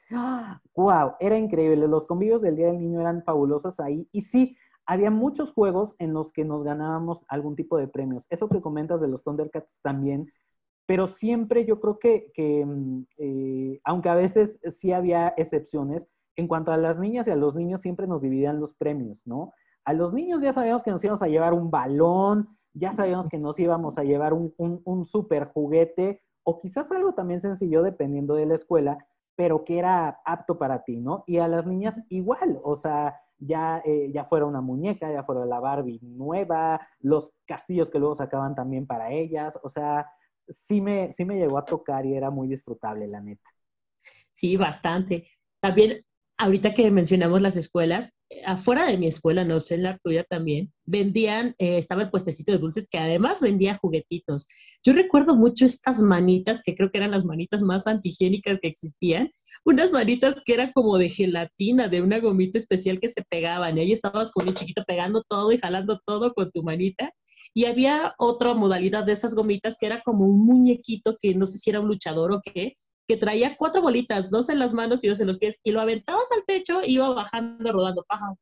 [0.75, 1.87] wow, era increíble.
[1.87, 4.07] Los convivios del Día del Niño eran fabulosos ahí.
[4.11, 8.25] Y sí, había muchos juegos en los que nos ganábamos algún tipo de premios.
[8.29, 10.31] Eso que comentas de los Thundercats también
[10.85, 12.31] pero siempre yo creo que,
[12.65, 17.35] mm, eh, aunque a veces sí había excepciones, en cuanto a las niñas y a
[17.35, 19.53] los niños siempre nos dividían los premios, ¿no?
[19.85, 23.39] A los niños ya sabíamos que nos íbamos a llevar un balón, ya sabíamos que
[23.39, 28.45] nos íbamos a llevar un, un, super juguete o quizás algo también sencillo dependiendo de
[28.45, 28.97] la escuela,
[29.35, 31.23] pero que era apto para ti, ¿no?
[31.25, 35.45] Y a las niñas igual, o sea, ya, eh, ya fuera una muñeca, ya fuera
[35.45, 40.07] la Barbie nueva, los castillos que luego sacaban también para ellas, o sea,
[40.47, 43.49] sí me, sí me llegó a tocar y era muy disfrutable, la neta.
[44.31, 45.27] Sí, bastante.
[45.61, 46.05] También
[46.37, 48.13] ahorita que mencionamos las escuelas,
[48.45, 52.51] afuera de mi escuela, no sé, en la tuya también, vendían, eh, estaba el puestecito
[52.51, 54.47] de dulces que además vendía juguetitos.
[54.83, 59.31] Yo recuerdo mucho estas manitas, que creo que eran las manitas más antihigiénicas que existían,
[59.63, 63.81] unas manitas que eran como de gelatina, de una gomita especial que se pegaban, y
[63.81, 67.11] ahí estabas con un chiquito pegando todo y jalando todo con tu manita.
[67.55, 71.57] Y había otra modalidad de esas gomitas que era como un muñequito que no sé
[71.57, 72.75] si era un luchador o qué,
[73.07, 75.79] que traía cuatro bolitas, dos en las manos y dos en los pies, y lo
[75.79, 78.35] aventabas al techo y iba bajando, rodando, paja,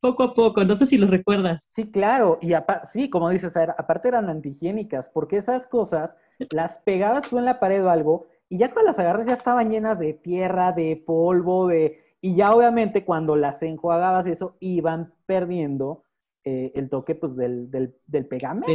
[0.00, 0.64] poco a poco.
[0.64, 1.70] No sé si lo recuerdas.
[1.74, 2.38] Sí, claro.
[2.40, 2.52] Y
[2.90, 6.16] sí, como dices, aparte eran antihigiénicas, porque esas cosas
[6.50, 9.70] las pegabas tú en la pared o algo, y ya cuando las agarras ya estaban
[9.70, 12.04] llenas de tierra, de polvo, de...
[12.20, 16.04] Y ya obviamente cuando las enjuagabas eso, iban perdiendo
[16.48, 18.72] eh, el toque pues del, del, del pegamento.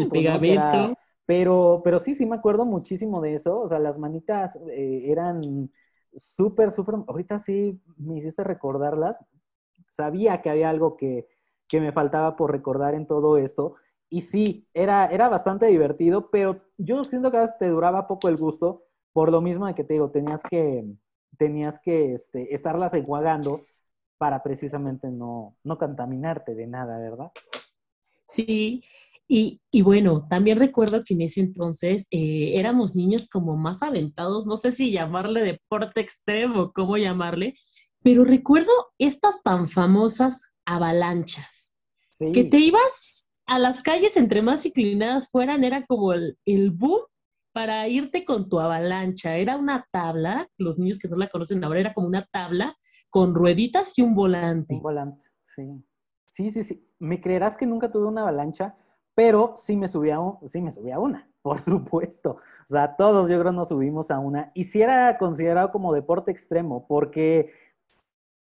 [1.26, 3.62] Pero, pero sí, sí me acuerdo muchísimo de eso.
[3.62, 5.72] O sea, las manitas eh, eran
[6.14, 6.96] súper, súper.
[7.08, 9.24] Ahorita sí me hiciste recordarlas.
[9.88, 11.30] Sabía que había algo que,
[11.70, 13.76] que, me faltaba por recordar en todo esto.
[14.10, 18.28] Y sí, era, era bastante divertido, pero yo siento que a veces te duraba poco
[18.28, 20.84] el gusto, por lo mismo de que te digo, tenías que,
[21.38, 23.62] tenías que este, estarlas enjuagando
[24.18, 27.32] para precisamente no, no contaminarte de nada, ¿verdad?
[28.34, 28.84] Sí,
[29.34, 34.58] y, bueno, también recuerdo que en ese entonces eh, éramos niños como más aventados, no
[34.58, 37.56] sé si llamarle deporte extremo o cómo llamarle,
[38.04, 41.74] pero recuerdo estas tan famosas avalanchas,
[42.34, 47.02] que te ibas a las calles entre más inclinadas fueran, era como el, el boom
[47.54, 49.38] para irte con tu avalancha.
[49.38, 52.76] Era una tabla, los niños que no la conocen ahora, era como una tabla
[53.10, 54.76] con rueditas y un volante.
[54.76, 55.64] Un volante, sí.
[56.28, 56.91] Sí, sí, sí.
[57.02, 58.76] ¿Me creerás que nunca tuve una avalancha?
[59.16, 62.38] pero sí me subí a, sí me subí a una, por supuesto.
[62.66, 64.52] O sea, todos yo creo nos subimos a una.
[64.54, 67.52] Y sí era considerado como deporte extremo, porque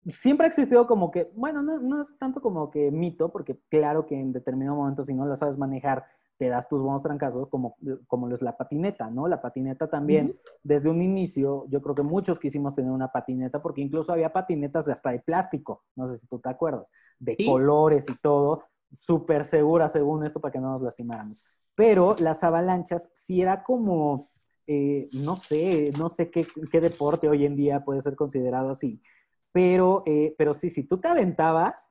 [0.10, 4.06] siempre ha existido como que, bueno, no, no es tanto como que mito, porque claro
[4.06, 6.06] que en determinado momento si no lo sabes manejar,
[6.38, 9.28] te das tus buenos trancazos, como, como lo es la patineta, ¿no?
[9.28, 13.82] La patineta también, desde un inicio, yo creo que muchos quisimos tener una patineta, porque
[13.82, 16.88] incluso había patinetas de hasta de plástico, no sé si tú te acuerdas,
[17.20, 21.44] de colores y todo, súper segura según esto para que no nos lastimáramos.
[21.76, 24.30] Pero las avalanchas sí era como,
[24.68, 26.48] eh, no sé, no sé qué,
[26.82, 29.02] deporte hoy en día puede ser considerado así,
[29.52, 31.90] pero, eh, pero sí, si tú te aventabas,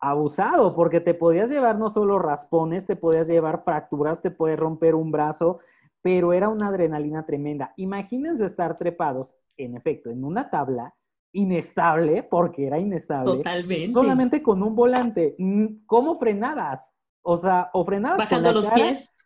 [0.00, 4.94] abusado, porque te podías llevar no solo raspones, te podías llevar fracturas, te puedes romper
[4.94, 5.60] un brazo,
[6.02, 7.72] pero era una adrenalina tremenda.
[7.76, 10.94] Imagínense estar trepados, en efecto, en una tabla
[11.32, 13.38] inestable, porque era inestable.
[13.38, 13.92] Totalmente.
[13.92, 15.34] Solamente con un volante.
[15.38, 16.92] Mm, ¿Cómo frenabas?
[17.22, 18.18] O sea, o frenabas.
[18.18, 19.12] Bajando los pies.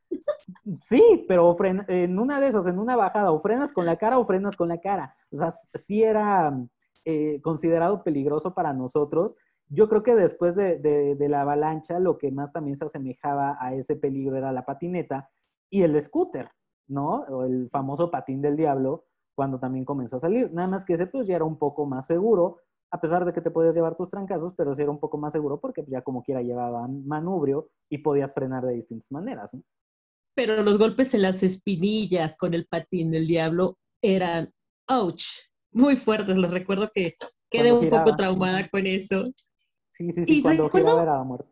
[0.84, 4.24] Sí, pero en una de esas, en una bajada, o frenas con la cara o
[4.24, 5.14] frenas con la cara.
[5.30, 6.50] O sea, sí era
[7.04, 9.36] eh, considerado peligroso para nosotros.
[9.70, 13.74] Yo creo que después de, de, la avalancha, lo que más también se asemejaba a
[13.74, 15.28] ese peligro era la patineta
[15.70, 16.50] y el scooter,
[16.86, 17.24] ¿no?
[17.28, 19.04] O el famoso patín del diablo,
[19.34, 20.50] cuando también comenzó a salir.
[20.52, 22.58] Nada más que ese pues ya era un poco más seguro,
[22.90, 25.32] a pesar de que te podías llevar tus trancazos, pero sí era un poco más
[25.32, 29.56] seguro porque ya como quiera llevaban manubrio y podías frenar de distintas maneras.
[30.34, 34.50] Pero los golpes en las espinillas con el patín del diablo eran,
[34.88, 35.24] ouch,
[35.72, 36.38] muy fuertes.
[36.38, 37.14] Les recuerdo que
[37.50, 39.32] quedé un poco traumada con eso.
[39.98, 41.50] Sí, sí, sí, cuando giraba era la muerte.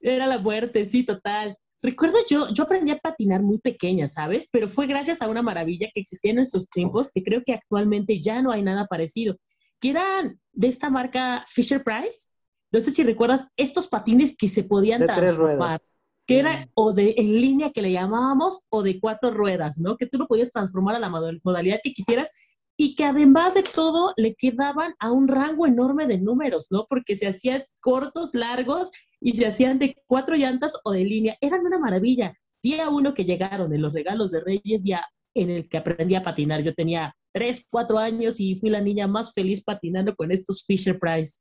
[0.00, 1.58] Era la muerte, sí, total.
[1.82, 4.48] Recuerdo yo, yo aprendí a patinar muy pequeña, ¿sabes?
[4.50, 8.18] Pero fue gracias a una maravilla que existía en esos tiempos, que creo que actualmente
[8.22, 9.36] ya no hay nada parecido,
[9.78, 12.28] que eran de esta marca Fisher Price.
[12.72, 15.78] No sé si recuerdas estos patines que se podían transformar.
[16.26, 19.98] Que era o de en línea que le llamábamos o de cuatro ruedas, ¿no?
[19.98, 22.30] Que tú lo podías transformar a la modalidad que quisieras
[22.76, 26.86] y que además de todo le quedaban a un rango enorme de números, ¿no?
[26.88, 31.36] Porque se hacían cortos, largos y se hacían de cuatro llantas o de línea.
[31.40, 32.34] Eran una maravilla.
[32.62, 36.22] Día uno que llegaron de los regalos de Reyes, día en el que aprendí a
[36.22, 36.62] patinar.
[36.62, 40.98] Yo tenía tres, cuatro años y fui la niña más feliz patinando con estos Fisher
[40.98, 41.40] Price.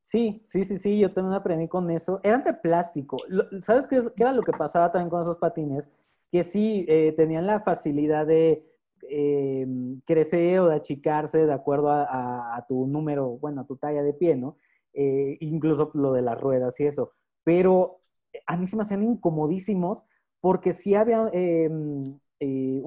[0.00, 2.20] Sí, sí, sí, sí, yo también aprendí con eso.
[2.22, 3.18] Eran de plástico.
[3.62, 5.88] ¿Sabes qué, era lo que pasaba también con esos patines?
[6.30, 8.71] Que sí, eh, tenían la facilidad de
[9.02, 9.66] eh,
[10.06, 14.36] crecer o de achicarse de acuerdo a, tu número, bueno, a tu talla de pie,
[14.36, 14.56] ¿no?
[14.92, 17.12] Eh, incluso lo de las ruedas y eso.
[17.42, 18.00] Pero
[18.46, 20.04] a mí se me hacían incomodísimos
[20.40, 22.82] porque si había, em, eh,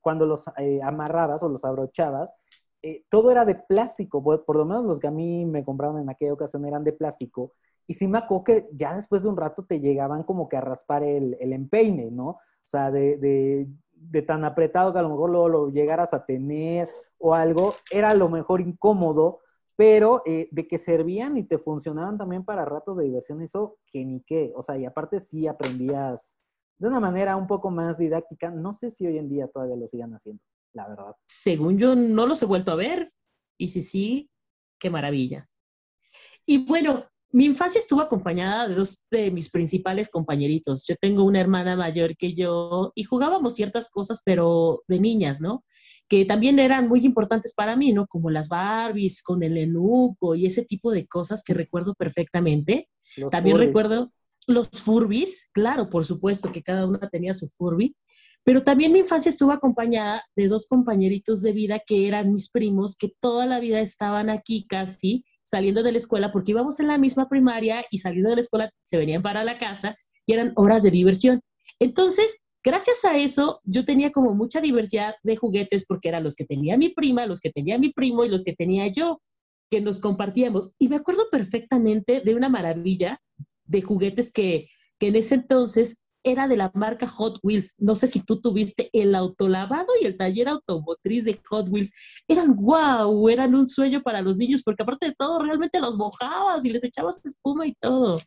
[0.00, 0.44] cuando los
[0.82, 2.32] amarrabas o los abrochabas,
[3.10, 6.32] todo era de plástico, por, lo menos los que a mí me compraron en aquella
[6.32, 7.52] ocasión eran de plástico,
[7.86, 10.62] y sí me acuerdo que ya después de un rato te llegaban como que a
[10.62, 12.28] raspar el, empeine, ¿no?
[12.28, 12.38] O
[12.70, 13.68] sea, de, de
[14.26, 18.14] tan apretado que a lo mejor luego lo llegaras a tener o algo, era a
[18.14, 19.40] lo mejor incómodo,
[19.76, 24.04] pero eh, de que servían y te funcionaban también para ratos de diversión, eso que
[24.04, 26.38] ni qué, o sea, y aparte sí aprendías
[26.78, 29.86] de una manera un poco más didáctica, no sé si hoy en día todavía lo
[29.86, 31.14] sigan haciendo, la verdad.
[31.26, 33.10] Según yo, no los he vuelto a ver,
[33.58, 34.30] y si sí,
[34.78, 35.48] qué maravilla.
[36.46, 40.84] Y bueno, mi infancia estuvo acompañada de dos de mis principales compañeritos.
[40.86, 45.64] Yo tengo una hermana mayor que yo y jugábamos ciertas cosas, pero de niñas, ¿no?
[46.08, 48.06] Que también eran muy importantes para mí, ¿no?
[48.08, 52.88] Como las Barbies con el enuco y ese tipo de cosas que recuerdo perfectamente.
[53.30, 54.10] también recuerdo
[54.46, 57.94] los Furbis, claro, por supuesto que cada una tenía su Furby.
[58.42, 62.96] Pero también mi infancia estuvo acompañada de dos compañeritos de vida que eran mis primos,
[62.96, 66.96] que toda la vida estaban aquí casi saliendo de la escuela, porque íbamos en la
[66.96, 70.84] misma primaria y saliendo de la escuela se venían para la casa y eran horas
[70.84, 71.40] de diversión.
[71.80, 76.44] Entonces, gracias a eso, yo tenía como mucha diversidad de juguetes porque eran los que
[76.44, 79.20] tenía mi prima, los que tenía mi primo y los que tenía yo,
[79.70, 80.72] que nos compartíamos.
[80.78, 83.20] Y me acuerdo perfectamente de una maravilla
[83.64, 84.68] de juguetes que,
[85.00, 87.74] en ese entonces era de la marca Hot Wheels.
[87.78, 91.92] No sé si tú tuviste el autolavado y el taller automotriz de Hot Wheels.
[92.28, 96.64] Eran wow, eran un sueño para los niños, porque aparte de todo, realmente los mojabas
[96.64, 98.18] y les echabas espuma y todo.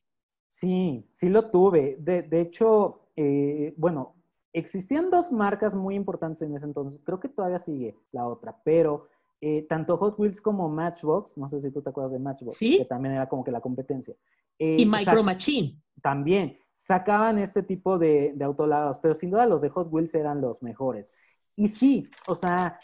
[0.47, 1.97] Sí, sí lo tuve.
[1.99, 4.15] De, hecho, eh, bueno,
[4.53, 7.01] existían dos marcas muy importantes en ese entonces.
[7.03, 9.07] Creo que todavía sigue la otra, pero
[9.41, 12.85] eh, tanto Hot Wheels como Matchbox, no sé si tú te acuerdas de Matchbox, que
[12.85, 14.15] también era como que la competencia.
[14.59, 15.81] Eh, y Micro Machine.
[16.01, 20.41] También sacaban este tipo de, de autolavados, pero sin duda los de Hot Wheels eran
[20.41, 21.13] los mejores.
[21.55, 22.79] Y sí, o sea,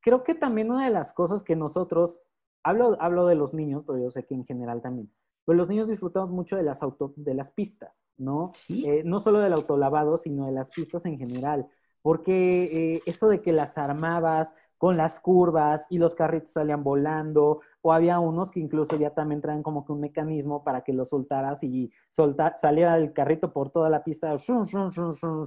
[0.00, 2.20] creo que también una de las cosas que nosotros,
[2.62, 5.12] hablo, hablo de los niños, pero yo sé que en general también,
[5.44, 8.50] pues los niños disfrutamos mucho de las, auto, de las pistas, ¿no?
[8.54, 8.84] Sí.
[8.86, 11.66] Eh, no solo del autolavado, sino de las pistas en general,
[12.02, 17.62] porque eh, eso de que las armabas, con las curvas y los carritos salían volando,
[17.80, 21.06] o había unos que incluso ya también traen como que un mecanismo para que lo
[21.06, 24.34] soltaras y solta, saliera el carrito por toda la pista,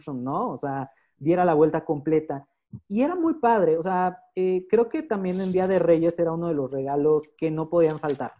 [0.08, 0.50] ¿no?
[0.50, 2.48] O sea, diera la vuelta completa.
[2.90, 6.32] Y era muy padre, o sea, eh, creo que también en Día de Reyes era
[6.32, 8.34] uno de los regalos que no podían faltar,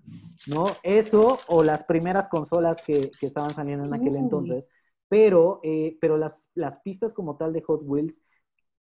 [0.48, 0.66] ¿no?
[0.82, 4.68] Eso o las primeras consolas que, que estaban saliendo en aquel entonces,
[5.10, 8.24] pero, eh, pero las, las pistas como tal de Hot Wheels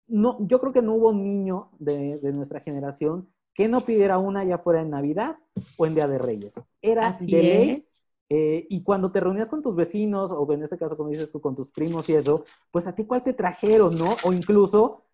[0.07, 4.59] no, yo creo que no hubo niño de, nuestra generación que no pidiera una ya
[4.59, 5.37] fuera en Navidad
[5.77, 6.55] o en Día de Reyes.
[6.83, 7.83] Era de ley.
[8.31, 11.41] Eh, y cuando te reunías con tus vecinos, o en este caso, como dices tú,
[11.41, 14.17] con tus primos y eso, pues a ti cuál te trajeron, ¿no?
[14.25, 15.05] O incluso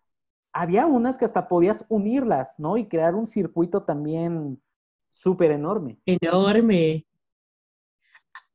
[0.53, 2.77] había unas que hasta podías unirlas, ¿no?
[2.77, 4.61] Y crear un circuito también
[5.09, 5.99] súper enorme.
[6.05, 7.05] Enorme.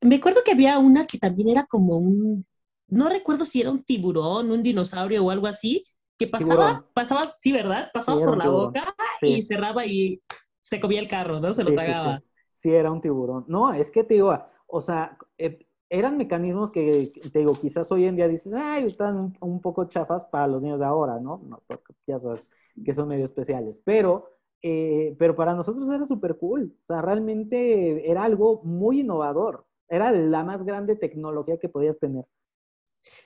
[0.00, 2.46] Me acuerdo que había una que también era como un,
[2.88, 5.84] no recuerdo si era un tiburón, un dinosaurio o algo así,
[6.18, 7.90] que pasaba, pasaba, sí, ¿verdad?
[7.92, 10.22] Pasaba por la boca y cerraba y
[10.62, 11.52] se comía el carro, ¿no?
[11.52, 12.22] Se lo tragaba.
[12.50, 13.44] Sí, era un tiburón.
[13.48, 18.06] No, es que te digo, o sea, eh, eran mecanismos que, te digo, quizás hoy
[18.06, 21.42] en día dices, ay, están un, poco chafas para los niños de ahora, ¿no?
[21.44, 22.48] no porque ya sabes
[22.84, 26.74] que son medio especiales, pero, eh, pero para nosotros era súper cool.
[26.82, 29.66] O sea, realmente era algo muy innovador.
[29.88, 32.24] Era la más grande tecnología que podías tener.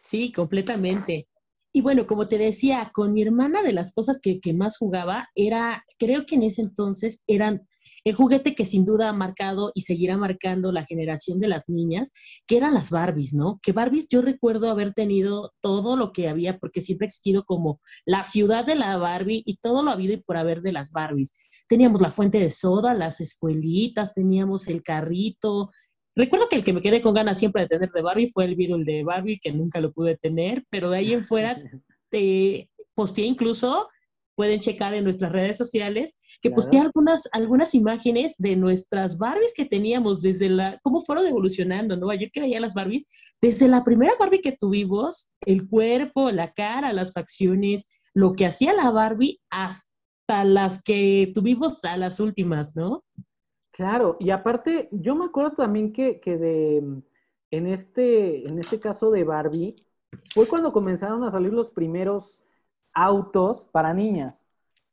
[0.03, 1.30] Sí, completamente.
[1.73, 5.85] Y bueno, como te decía, con mi hermana de las cosas que, más jugaba era,
[5.99, 7.67] creo que en ese entonces eran
[8.05, 12.13] el juguete que sin duda ha marcado y seguirá marcando la generación de las niñas,
[12.47, 13.61] que eran las Barbies, ¿no?
[13.63, 17.81] Que Barbies yo recuerdo haber tenido todo lo que había, porque siempre ha existido como
[18.07, 21.33] la ciudad de la Barbie y todo lo habido y por haber de las Barbies.
[21.69, 25.71] Teníamos la fuente de soda, las escuelitas, teníamos el carrito,
[26.17, 28.57] Recuerdo que el que me quedé con ganas siempre de tener de Barbie fue el
[28.57, 31.57] Beetle de Barbie, que nunca lo pude tener, pero de ahí en fuera
[32.11, 33.89] te posteé incluso,
[34.35, 39.67] pueden checar en nuestras redes sociales, que posteé algunas, algunas imágenes de nuestras Barbies que
[39.67, 42.11] teníamos desde la, cómo fueron evolucionando, ¿no?
[42.11, 43.05] Ayer que veía las Barbies,
[43.41, 48.73] desde la primera Barbie que tuvimos, el cuerpo, la cara, las facciones, lo que hacía
[48.73, 53.05] la Barbie hasta las que tuvimos a las últimas, ¿no?
[53.81, 57.03] Claro, y aparte, yo me acuerdo también que, que de, mm,
[57.51, 59.75] en, este, en este caso de Barbie,
[60.35, 62.45] fue cuando comenzaron a salir los primeros
[62.93, 64.45] autos para niñas,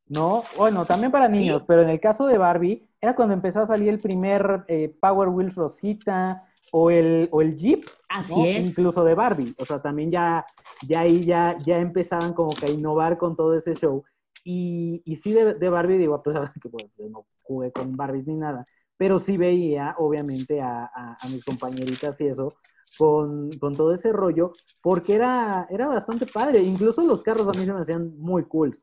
[0.06, 0.42] ¿no?
[0.56, 3.90] Bueno, también para niños, pero en el caso de Barbie, era cuando empezó a salir
[3.90, 8.70] el primer eh, Power Wheels Rosita o el, o el Jeep, Así es.
[8.70, 9.54] incluso de Barbie.
[9.58, 10.46] O sea, también ya,
[10.88, 14.02] ya ahí ya, ya empezaban como que a innovar con todo ese show.
[14.44, 17.72] Y, y sí, de, de Barbie, digo, a pesar de que pues, yo no jugué
[17.72, 18.64] con Barbies ni nada,
[18.98, 22.56] pero sí veía, obviamente, a, mis compañeritas y eso,
[22.98, 26.62] con, todo ese rollo, porque era, era bastante padre.
[26.62, 28.76] Incluso los carros a mí se me hacían muy cool.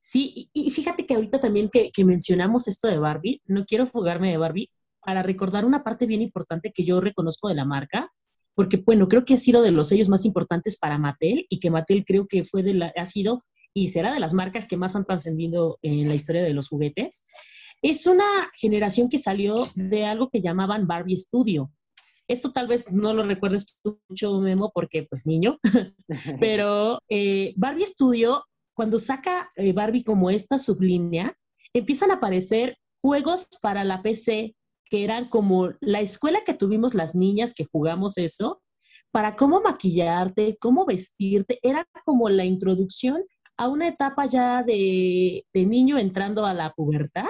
[0.00, 4.30] Sí, y, fíjate que ahorita también que, que mencionamos esto de Barbie, no quiero fugarme
[4.30, 4.70] de Barbie,
[5.04, 8.12] para recordar una parte bien importante que yo reconozco de la marca,
[8.54, 11.70] porque bueno, creo que ha sido de los sellos más importantes para Mattel y que
[11.70, 14.94] Mattel creo que fue de la, ha sido y será de las marcas que más
[14.94, 17.24] han trascendido en la historia de los juguetes.
[17.82, 21.70] Es una generación que salió de algo que llamaban Barbie Studio.
[22.28, 25.58] Esto tal vez no lo recuerdes mucho, Memo, porque pues niño,
[26.40, 31.36] pero eh, Barbie Studio, cuando saca eh, Barbie como esta sublínea,
[31.74, 34.54] empiezan a aparecer juegos para la PC
[34.92, 38.62] que eran como la escuela que tuvimos las niñas que jugamos eso,
[39.10, 43.24] para cómo maquillarte, cómo vestirte, era como la introducción
[43.56, 47.24] a una etapa ya de, niño entrando a la pubertad,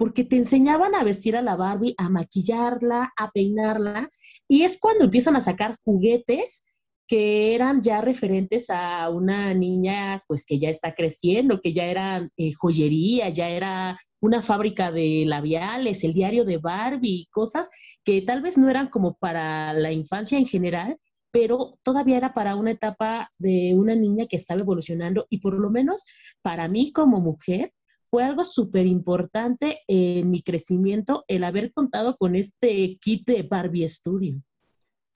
[0.00, 4.08] porque te enseñaban a vestir a la Barbie, a maquillarla, a peinarla,
[4.48, 6.64] y es cuando empiezan a sacar juguetes
[7.06, 12.26] que eran ya referentes a una niña pues que ya está creciendo, que ya era
[12.38, 17.68] eh, joyería, ya era una fábrica de labiales, el diario de Barbie, cosas
[18.02, 20.96] que tal vez no eran como para la infancia en general,
[21.30, 25.68] pero todavía era para una etapa de una niña que estaba evolucionando y por lo
[25.68, 26.04] menos
[26.40, 27.74] para mí como mujer
[28.10, 33.88] fue algo súper importante en mi crecimiento el haber contado con este kit de Barbie
[33.88, 34.42] Studio.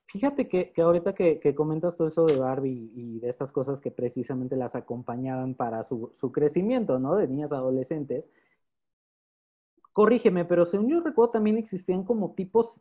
[0.06, 4.56] Fíjate que, ahorita que, comentas todo eso de Barbie y de estas cosas que precisamente
[4.56, 7.16] las acompañaban para su, crecimiento, ¿no?
[7.16, 8.30] De niñas adolescentes,
[9.92, 12.80] corrígeme, pero según yo recuerdo también existían como tipos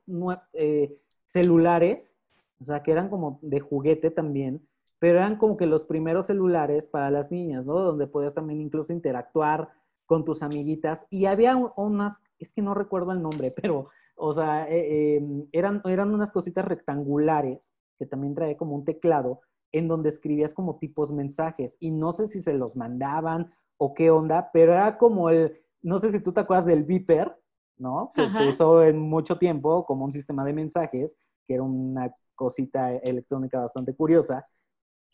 [0.53, 0.95] eh,
[1.25, 2.19] celulares,
[2.61, 4.67] o sea, que eran como de juguete también,
[4.99, 7.79] pero eran como que los primeros celulares para las niñas, ¿no?
[7.79, 9.69] Donde podías también incluso interactuar
[10.13, 14.69] con tus amiguitas y había unas, es que no recuerdo el nombre, pero, o sea,
[14.69, 20.09] eh, em, eran, eran unas cositas rectangulares que también traía como un teclado en donde
[20.09, 24.73] escribías como tipos mensajes y no sé si se los mandaban o qué onda, pero
[24.73, 27.35] era como el, no sé si tú te acuerdas del Viper,
[27.79, 28.11] ¿no?
[28.13, 32.95] Que se usó en mucho tiempo como un sistema de mensajes, que era una cosita
[32.97, 34.45] electrónica bastante curiosa,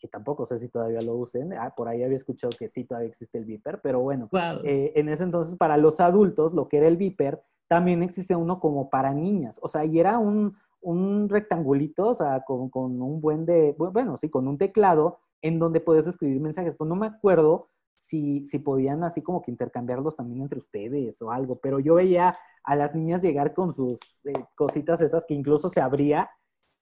[0.00, 1.52] que tampoco sé si todavía lo usen.
[1.52, 4.28] Ah, por ahí había escuchado que sí todavía existe el Viper, pero bueno,
[4.64, 8.58] eh, en ese entonces para los adultos, lo que era el Viper, también existe uno
[8.58, 13.20] como para niñas, o sea, y era un, un rectangulito, o sea, con, con un
[13.20, 16.74] buen de, bueno, sí, con un teclado en donde puedes escribir mensajes.
[16.76, 21.30] Pues no me acuerdo si, si podían así como que intercambiarlos también entre ustedes o
[21.30, 22.32] algo, pero yo veía
[22.64, 26.30] a las niñas llegar con sus eh, cositas esas que incluso se abría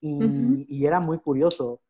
[0.01, 1.81] y, era muy curioso.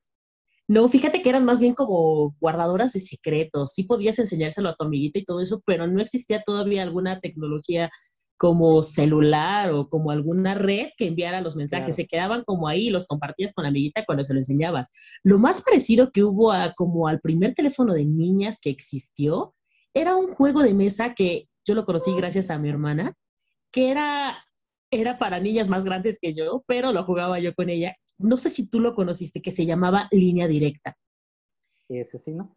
[0.69, 3.73] No, fíjate que eran más bien como guardadoras de secretos.
[3.73, 7.91] Sí podías enseñárselo a tu amiguita y todo eso, pero no existía todavía alguna tecnología
[8.37, 11.97] como celular o como alguna red que enviara los mensajes.
[11.97, 14.91] Se quedaban como ahí, los compartías con la amiguita cuando se lo enseñabas.
[15.25, 19.55] Lo más parecido que hubo a, como al primer teléfono de niñas que existió
[19.93, 23.15] era un juego de mesa que yo lo conocí gracias a mi hermana,
[23.73, 24.45] que era,
[24.93, 27.97] era para niñas más grandes que yo, pero lo jugaba yo con ella.
[28.19, 30.97] No sé si tú lo conociste, que se llamaba Línea Directa.
[31.89, 32.55] Ese sí, ¿no?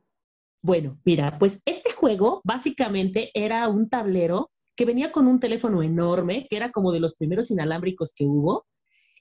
[0.61, 6.47] Bueno, mira, pues este juego básicamente era un tablero que venía con un teléfono enorme,
[6.49, 8.65] que era como de los primeros inalámbricos que hubo,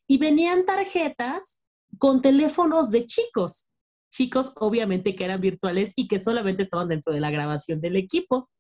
[0.07, 1.61] y venían tarjetas
[1.99, 3.71] con teléfonos de chicos,
[4.11, 8.51] chicos obviamente que eran virtuales y que solamente estaban dentro de la grabación del equipo.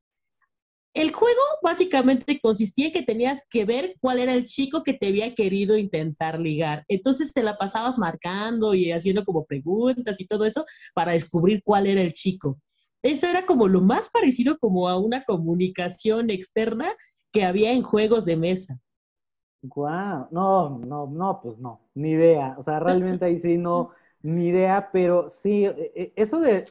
[0.92, 5.06] El juego básicamente consistía en que tenías que ver cuál era el chico que te
[5.08, 6.84] había querido intentar ligar.
[6.88, 11.86] Entonces te la pasabas marcando y haciendo como preguntas y todo eso para descubrir cuál
[11.86, 12.58] era el chico.
[13.02, 16.92] Eso era como lo más parecido como a una comunicación externa
[17.32, 18.78] que había en juegos de mesa.
[19.62, 22.56] Guau, no, no, no, pues no, ni idea.
[22.58, 23.90] O sea, realmente ahí sí no,
[24.22, 26.66] ni idea, pero sí, e, e, eso de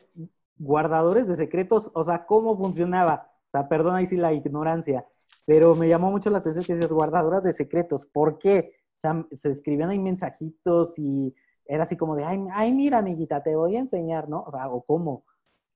[0.58, 3.32] guardadores de secretos, o sea, ¿cómo funcionaba?
[3.50, 5.06] O sea, perdón ahí sí la ignorancia,
[5.44, 8.06] pero me llamó mucho la atención que decías guardadoras de secretos.
[8.06, 8.74] ¿Por qué?
[8.96, 11.34] O sea, se escribían ahí mensajitos y
[11.66, 14.44] era así como de, ay, ay, mira, amiguita, te voy a enseñar, ¿no?
[14.44, 15.26] O sea, o cómo.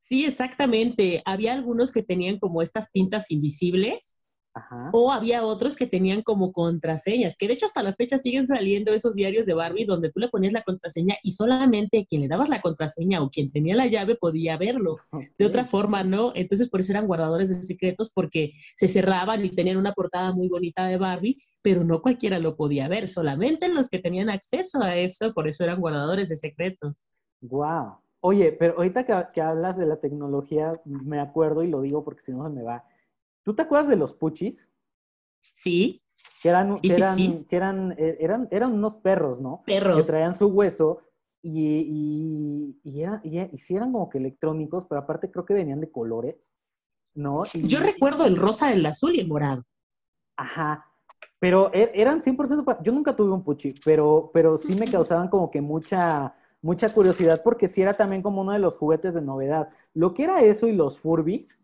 [0.04, 1.24] Sí, exactamente.
[1.26, 4.20] Había algunos que tenían como estas tintas invisibles
[4.92, 8.94] o había otros que tenían como contraseñas, que de hecho hasta la fecha siguen saliendo
[8.94, 12.50] esos diarios de Barbie donde tú le ponías la contraseña y solamente quien le dabas
[12.50, 14.96] la contraseña o quien tenía la llave podía verlo.
[15.38, 16.32] De otra forma, no.
[16.36, 20.48] Entonces por eso eran guardadores de secretos porque se cerraban y tenían una portada muy
[20.48, 24.96] bonita de Barbie, pero no cualquiera lo podía ver, solamente los que tenían acceso a
[24.96, 27.00] eso, por eso eran guardadores de secretos.
[27.42, 27.98] Wow.
[28.25, 32.32] Oye, pero ahorita que, hablas de la tecnología, me acuerdo y lo digo porque si
[32.32, 32.86] no se me va.
[33.44, 34.71] ¿Tú te acuerdas de los puchis?
[35.54, 36.02] Sí.
[36.41, 39.63] Que eran, que eran, eh, eran, eran, unos perros, ¿no?
[39.65, 39.98] Perros.
[39.98, 41.02] Que traían su hueso
[41.41, 45.91] y, y, y, y, sí eran como que electrónicos, pero aparte creo que venían de
[45.91, 46.52] colores.
[47.15, 47.44] ¿no?
[47.54, 49.63] Yo recuerdo el rosa, el azul y el morado.
[50.35, 50.85] Ajá,
[51.39, 55.52] pero er, eran 100% Yo nunca tuve un puchi, pero, pero sí me causaban como
[55.52, 59.69] que mucha, mucha curiosidad porque sí era también como uno de los juguetes de novedad.
[59.94, 61.60] Lo que era eso y los Furbies,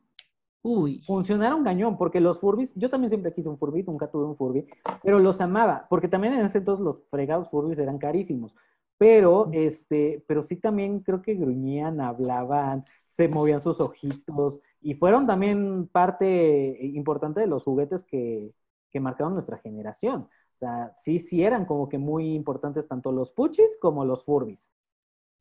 [0.62, 1.02] Uy.
[1.04, 4.68] Funcionaron cañón, porque los Furbies, yo también siempre quise un Furby, nunca tuve un Furby,
[5.02, 8.54] pero los amaba, porque también en ese entonces los fregados Furbies eran carísimos.
[8.98, 15.26] Pero, este, pero sí también creo que gruñían, hablaban, se movían sus ojitos, y fueron
[15.26, 18.54] también parte importante de los juguetes que,
[18.92, 20.24] que marcaron nuestra generación.
[20.24, 24.70] O sea, sí, sí eran como que muy importantes tanto los Puchis como los Furbies.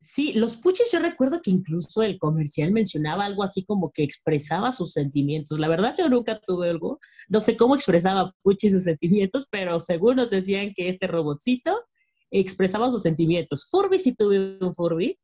[0.01, 4.70] Sí, los puchis yo recuerdo que incluso el comercial mencionaba algo así como que expresaba
[4.70, 5.59] sus sentimientos.
[5.59, 10.16] La verdad yo nunca tuve algo, no sé cómo expresaba puchis sus sentimientos, pero según
[10.16, 11.84] nos decían que este robotcito
[12.30, 13.66] expresaba sus sentimientos.
[13.70, 15.18] Furby sí tuve un Furby,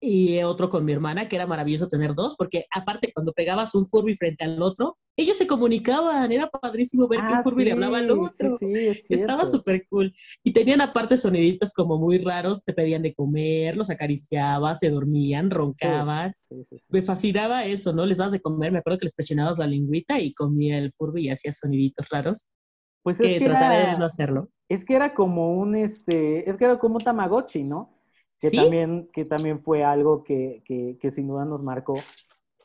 [0.00, 3.86] y otro con mi hermana, que era maravilloso tener dos, porque aparte cuando pegabas un
[3.86, 7.72] Furby frente al otro, ellos se comunicaban, era padrísimo ver que un ah, Furby le
[7.72, 8.56] hablaba al otro.
[9.08, 10.14] Estaba súper cool.
[10.44, 15.50] Y tenían aparte soniditos como muy raros, te pedían de comer, los acariciabas, se dormían,
[15.50, 16.32] roncaban.
[16.88, 18.06] Me fascinaba eso, ¿no?
[18.06, 21.26] Les dabas de comer, me acuerdo que les presionabas la lengüita y comía el Furby
[21.26, 22.48] y hacía soniditos raros.
[23.02, 24.50] Pues es que, trataré de no hacerlo.
[24.68, 27.97] Es que era como un, este, es que era como un Tamagotchi, ¿no?
[28.40, 30.62] Que, también, que también fue algo que,
[31.00, 31.96] que, sin duda nos marcó,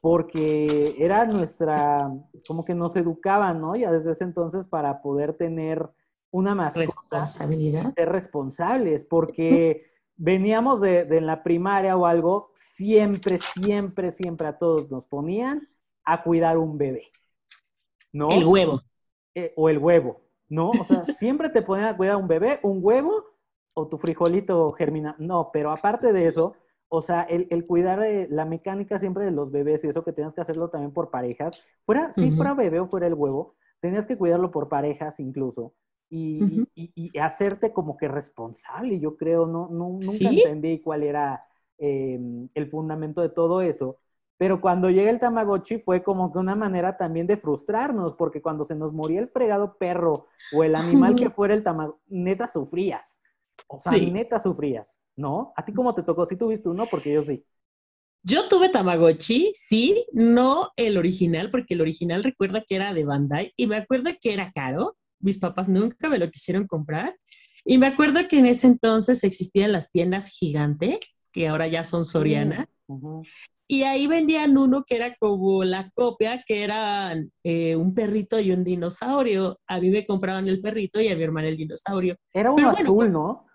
[0.02, 2.12] porque era nuestra,
[2.48, 3.76] como que nos educaban, ¿no?
[3.76, 5.90] Ya desde ese entonces para poder tener
[6.32, 7.94] una más responsabilidad.
[7.96, 14.92] Ser responsables, porque veníamos de, de la primaria o algo, siempre, siempre, siempre a todos
[14.92, 15.62] nos ponían
[16.04, 17.12] a cuidar un bebé,
[18.12, 18.30] ¿no?
[18.30, 18.82] El huevo.
[19.36, 20.70] Eh, o el huevo, ¿no?
[20.70, 23.33] O sea, siempre te ponían a cuidar un bebé, un huevo
[23.74, 25.16] o tu frijolito germina.
[25.20, 26.56] No, pero aparte de eso,
[26.96, 30.34] o sea, el, cuidar de la mecánica siempre de los bebés y eso que tenías
[30.34, 34.16] que hacerlo también por parejas, fuera, si fuera bebé o fuera el huevo, tenías que
[34.16, 35.74] cuidarlo por parejas incluso.
[36.10, 36.68] Y,
[37.20, 41.44] hacerte como que responsable, yo creo, no, nunca entendí cuál era
[41.80, 43.98] em, el fundamento de todo eso.
[44.38, 48.66] Pero cuando llega el Tamagotchi fue como que una manera también de frustrarnos, porque cuando
[48.66, 53.23] se nos moría el fregado perro o el animal que fuera el Tamagotchi, neta sufrías.
[53.68, 55.54] O sea, neta sufrías, ¿no?
[55.56, 56.26] ¿A ti cómo te tocó?
[56.26, 56.86] ¿Sí tuviste uno?
[56.88, 57.44] Porque yo sí.
[58.24, 63.52] Yo tuve Tamagotchi, sí, no el original, porque el original recuerda que era de Bandai
[63.58, 64.96] y me acuerdo que era caro.
[65.20, 67.18] Mis papás nunca me lo quisieron comprar.
[67.66, 71.00] Y me acuerdo que en ese entonces existían las tiendas gigante,
[71.32, 72.70] que ahora ya son Soriana.
[73.74, 78.52] Y ahí vendían uno que era como la copia, que era eh, un perrito y
[78.52, 79.60] un dinosaurio.
[79.66, 82.16] A mí me compraban el perrito y a mi hermana el dinosaurio.
[82.32, 83.48] Era uno azul, ¿no?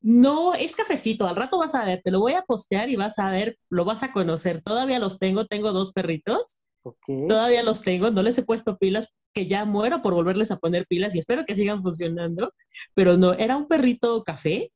[0.00, 1.26] No, es cafecito.
[1.26, 3.84] Al rato vas a ver, te lo voy a postear y vas a ver, lo
[3.84, 4.62] vas a conocer.
[4.62, 6.58] Todavía los tengo, tengo dos perritos.
[7.06, 10.86] Todavía los tengo, no les he puesto pilas, que ya muero por volverles a poner
[10.86, 12.54] pilas y espero que sigan funcionando.
[12.94, 14.72] Pero no, era un perrito café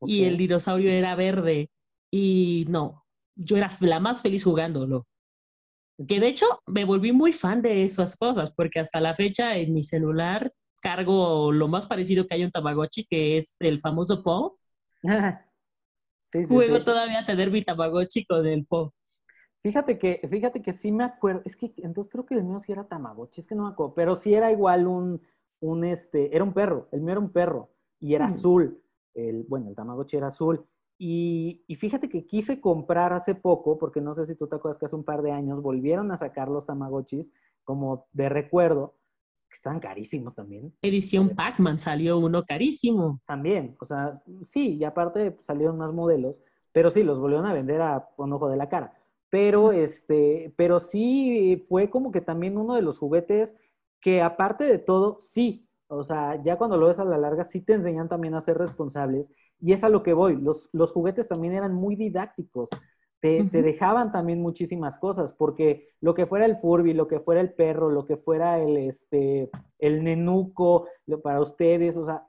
[0.00, 1.70] y el dinosaurio era verde.
[2.10, 3.05] Y no,
[3.36, 5.06] yo era la más feliz jugándolo.
[6.08, 9.72] Que de hecho me volví muy fan de esas cosas, porque hasta la fecha en
[9.72, 14.58] mi celular cargo lo más parecido que hay un Tamagotchi, que es el famoso Po.
[16.48, 18.92] Juego todavía a tener mi Tamagotchi con el Po.
[19.62, 22.70] Fíjate que, fíjate que sí me acuerdo, es que entonces creo que el mío sí
[22.70, 25.20] era Tamagotchi, es que no me acuerdo, pero sí era igual un,
[25.60, 28.32] un este, era un perro, el mío era un perro y era mm.
[28.32, 28.80] azul,
[29.14, 30.64] el, bueno, el Tamagotchi era azul.
[30.98, 34.78] Y, y, fíjate que quise comprar hace poco, porque no sé si tú te acuerdas
[34.78, 37.30] que hace un par de años volvieron a sacar los Tamagotchis
[37.64, 38.94] como de recuerdo,
[39.50, 40.72] están carísimos también.
[40.82, 43.20] Edición Pac-Man salió uno carísimo.
[43.26, 46.36] También, o sea, sí, y aparte salieron más modelos,
[46.72, 48.94] pero sí, los volvieron a vender a un ojo de la cara.
[49.30, 53.54] Pero, este, pero sí fue como que también uno de los juguetes
[54.00, 57.60] que aparte de todo, sí, o sea, ya cuando lo ves a la larga, sí
[57.60, 59.30] te enseñan también a ser responsables.
[59.60, 60.36] Y es a lo que voy.
[60.36, 62.68] Los, los juguetes también eran muy didácticos
[63.20, 67.52] te, dejaban también muchísimas cosas, porque lo que fuera el Furby, lo que fuera el
[67.52, 70.86] perro, lo que fuera el, este, el nenuco,
[71.22, 72.26] para ustedes, o sea,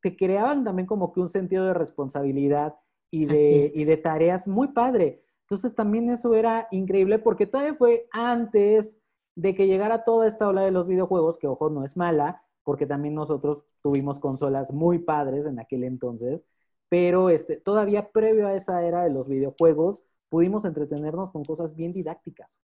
[0.00, 2.76] te creaban también como que un sentido de responsabilidad
[3.10, 5.22] y de, y de tareas muy padre.
[5.42, 8.96] Entonces también eso era increíble porque todavía fue antes
[9.34, 12.84] de que llegara toda esta ola de los videojuegos, que ojo, no es mala, porque
[12.84, 16.42] también nosotros tuvimos consolas muy padres en aquel entonces,
[16.90, 21.94] pero este, todavía previo a esa era de los videojuegos, pudimos entretenernos con cosas bien
[21.94, 22.60] didácticas.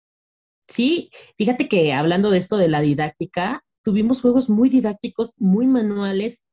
[0.67, 6.43] Sí, fíjate que hablando de esto de la didáctica, tuvimos juegos muy didácticos, muy manuales,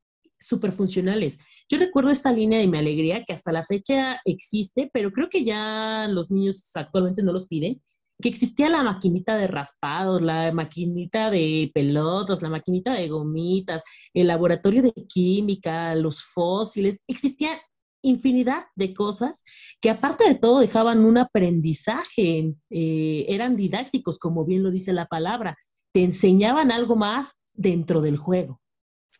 [0.40, 1.38] súper funcionales.
[1.68, 5.44] Yo recuerdo esta línea de mi alegría que hasta la fecha existe, pero creo que
[5.44, 7.82] ya los niños actualmente no los piden.
[8.23, 14.29] Que existía la maquinita de raspados, la maquinita de pelotas, la maquinita de gomitas, el
[14.29, 17.61] laboratorio de química, los fósiles, existía
[18.03, 19.45] infinidad de cosas
[19.81, 25.07] que aparte de todo dejaban un aprendizaje, eh, eran didácticos, como bien lo dice la
[25.07, 25.57] palabra,
[25.93, 28.61] te enseñaban algo más dentro del juego.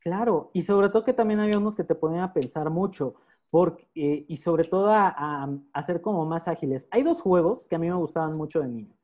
[0.01, 3.15] Claro, y sobre todo que también había que te ponían a pensar mucho,
[3.53, 6.89] porque, eh, y sobre todo a, a, ser como más ágiles.
[6.91, 8.97] Hay dos juegos que a mí me gustaban mucho de niño.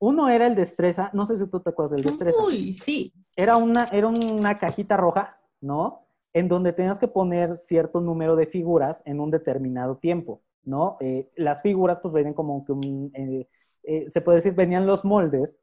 [0.00, 2.42] Uno era el Destreza, no sé si tú te acuerdas del Destreza.
[2.42, 3.12] Uy, sí.
[3.36, 6.08] Era una, era una cajita roja, ¿no?
[6.32, 10.96] En donde tenías que poner cierto número de figuras en un determinado tiempo, ¿no?
[10.98, 13.12] Eh, las figuras pues venían como que un,
[13.84, 15.60] eh, se puede decir, venían los moldes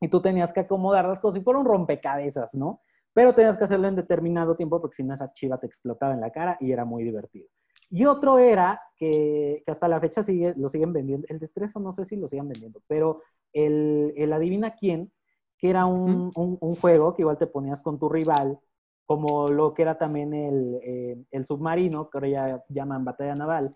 [0.00, 2.80] y tú tenías que acomodar las cosas y fueron rompecabezas, ¿no?
[3.12, 6.22] Pero tenías que hacerlo en determinado tiempo porque si no esa chiva te explotaba en
[6.22, 7.48] la cara y era muy divertido.
[7.90, 12.04] Y otro era que, hasta la fecha sigue, lo siguen vendiendo, el destreza no sé
[12.04, 13.22] si lo siguen vendiendo, pero
[13.52, 15.12] el, el adivina quién,
[15.58, 18.58] que era un, un, juego que igual te ponías con tu rival,
[19.06, 23.74] como lo que era también el, eh, el submarino, que ahora ya llaman batalla naval,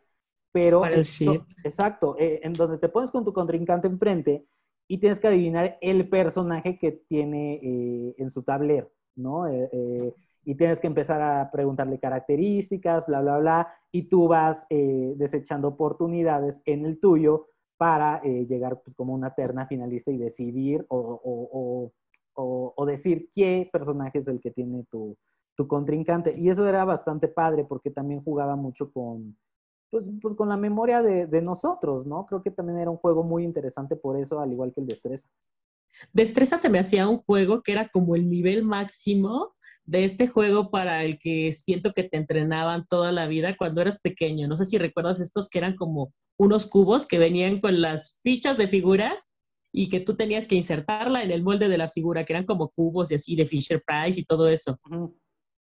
[0.53, 0.85] pero
[1.65, 4.45] exacto, eh, en donde te pones con tu contrincante enfrente
[4.89, 9.47] y tienes que adivinar el personaje que tiene eh, en su tablero, ¿no?
[10.45, 15.68] Y tienes que empezar a preguntarle características, bla, bla, bla, y tú vas eh, desechando
[15.68, 21.93] oportunidades en el tuyo para eh, llegar pues, como una terna finalista y decidir o,
[22.86, 25.16] decir qué personaje es el que tiene tu,
[25.68, 26.34] contrincante.
[26.34, 29.36] Y eso era bastante padre porque también jugaba mucho con,
[29.91, 32.24] pues, pues, con la memoria de, de, nosotros, ¿no?
[32.24, 35.28] Creo que también era un juego muy interesante por eso, al igual que el Destreza.
[36.14, 39.55] Destreza se me hacía un juego que era como el nivel máximo
[39.91, 43.99] de este juego para el que siento que te entrenaban toda la vida cuando eras
[43.99, 44.47] pequeño.
[44.47, 48.57] No sé si recuerdas estos que eran como unos cubos que venían con las fichas
[48.57, 49.28] de figuras
[49.72, 52.68] y que tú tenías que insertarla en el molde de la figura, que eran como
[52.68, 54.78] cubos y así de Fisher Price y todo eso.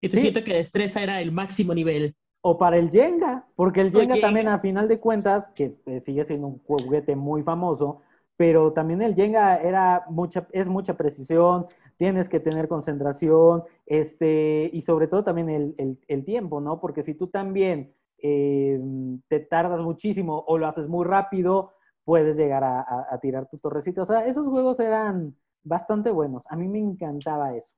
[0.02, 2.16] Y te siento que destreza era el máximo nivel.
[2.42, 6.24] O para el Jenga, porque el Jenga, también a final de cuentas, que eh, sigue
[6.24, 8.02] siendo un juguete muy famoso,
[8.38, 11.68] pero también el Jenga era mucha, es mucha precisión,
[11.98, 15.76] tienes que tener concentración, este, y sobre todo también
[16.08, 16.80] el, tiempo, ¿no?
[16.80, 18.80] Porque si tú también eh,
[19.28, 21.72] te tardas muchísimo o lo haces muy rápido,
[22.04, 24.02] puedes llegar a, tirar tu torrecita.
[24.02, 26.46] O sea, esos juegos eran bastante buenos.
[26.50, 27.76] A mí me encantaba eso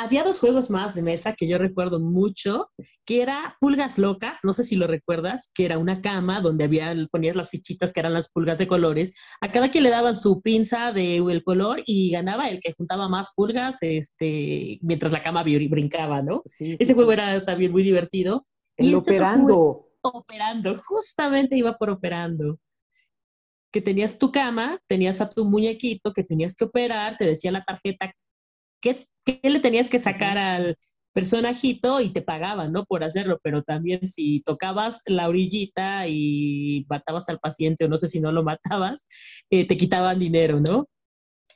[0.00, 2.70] había dos juegos más de mesa que yo recuerdo mucho,
[3.04, 6.94] que era Pulgas Locas, no sé si lo recuerdas, que era una cama donde había,
[7.10, 10.40] ponías las fichitas que eran las pulgas de colores, a cada quien le daban su
[10.40, 15.42] pinza de el color y ganaba el que juntaba más pulgas este, mientras la cama
[15.42, 16.42] brincaba, ¿no?
[16.58, 18.46] Ese juego era también muy divertido.
[18.76, 19.86] El este operando.
[20.02, 22.58] Operando, justamente iba por operando
[23.70, 27.62] que tenías tu cama, tenías a tu muñequito que tenías que operar, te decía la
[27.62, 28.12] tarjeta
[28.80, 29.06] qué,
[29.42, 30.76] le tenías que sacar al
[31.12, 32.84] personajito y te pagaban, ¿no?
[32.84, 38.08] Por hacerlo, pero también si tocabas la orillita y matabas al paciente o no sé
[38.08, 39.06] si no lo matabas,
[39.50, 40.86] eh, te quitaban dinero, ¿no?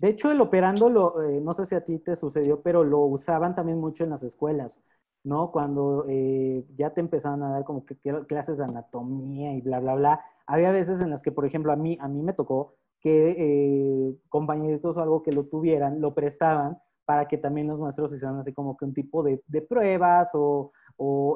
[0.00, 3.00] De hecho, el operando, lo, eh, no sé si a ti te sucedió, pero lo
[3.00, 4.82] usaban también mucho en las escuelas,
[5.22, 5.52] ¿no?
[5.52, 7.96] Cuando eh, ya te empezaban a dar como que
[8.26, 10.24] clases de anatomía y bla, bla, bla.
[10.46, 14.96] Había veces en las que, por ejemplo, a mí, a mí me tocó que compañeritos
[14.96, 18.76] o algo que lo tuvieran, lo prestaban para que también los maestros hicieran así como
[18.76, 20.72] que un tipo de, pruebas o,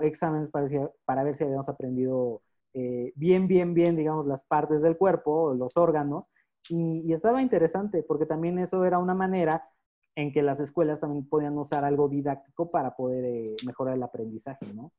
[0.03, 2.43] exámenes para, ver si habíamos aprendido
[2.75, 6.25] eh, bien, bien, bien, digamos, las partes del cuerpo, los órganos.
[6.69, 9.69] Y, estaba interesante porque también eso era una manera
[10.15, 14.67] en que las escuelas también podían usar algo didáctico para poder eh, mejorar el aprendizaje,
[14.75, 14.93] ¿no?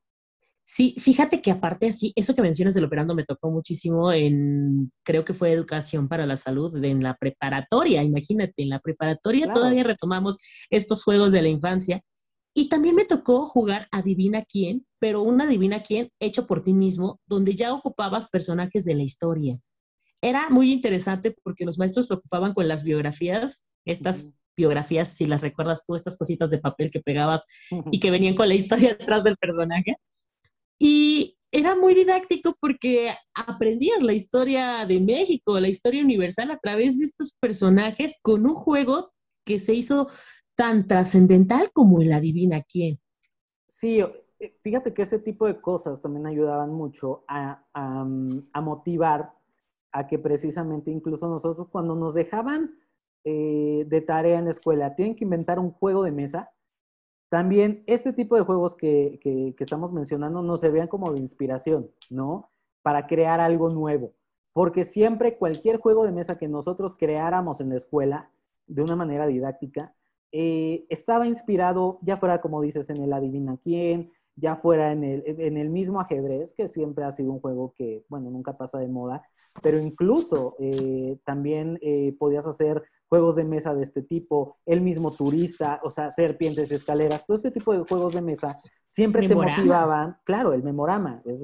[0.62, 5.24] Sí, fíjate que aparte así, eso que mencionas del operando me tocó muchísimo en, creo
[5.24, 10.36] que fue educación para la salud, en la preparatoria, imagínate, en la preparatoria todavía retomamos
[10.70, 12.02] estos juegos de la infancia.
[12.54, 17.20] Y también me tocó jugar Adivina quién, pero un Adivina quién hecho por ti mismo,
[17.26, 19.58] donde ya ocupabas personajes de la historia.
[20.20, 25.42] Era muy interesante porque los maestros lo ocupaban con las biografías, estas biografías, si las
[25.42, 27.46] recuerdas tú, estas cositas de papel que pegabas
[27.90, 29.96] y que venían con la historia detrás del personaje.
[30.82, 36.98] Y era muy didáctico porque aprendías la historia de México, la historia universal a través
[36.98, 39.12] de estos personajes con un juego
[39.44, 40.08] que se hizo
[40.56, 42.98] tan trascendental como el adivina quién.
[43.68, 47.62] Sí, eh, fíjate que ese tipo de cosas también ayudaban mucho a,
[48.62, 49.34] motivar
[49.92, 52.78] a que precisamente incluso nosotros cuando nos dejaban
[53.24, 56.50] eh, de tarea en la escuela, tienen que inventar un juego de mesa,
[57.30, 62.50] también este tipo de juegos que, que, estamos mencionando nos servían como de inspiración, ¿no?
[62.82, 64.12] Para crear algo nuevo.
[64.52, 68.32] porque siempre cualquier juego de mesa que nosotros creáramos en la escuela
[68.66, 69.94] de una manera didáctica,
[70.32, 75.22] eh, estaba inspirado, ya fuera como dices, en el adivina quién, ya fuera en el,
[75.26, 78.88] en el mismo ajedrez, que siempre ha sido un juego que, bueno, nunca pasa de
[78.88, 79.22] moda,
[79.62, 85.12] pero incluso eh, también eh, podías hacer juegos de mesa de este tipo, el mismo
[85.12, 88.58] turista, o sea, serpientes, escaleras, todo este tipo de juegos de mesa
[88.88, 91.40] siempre te motivaban, claro, el memorama, es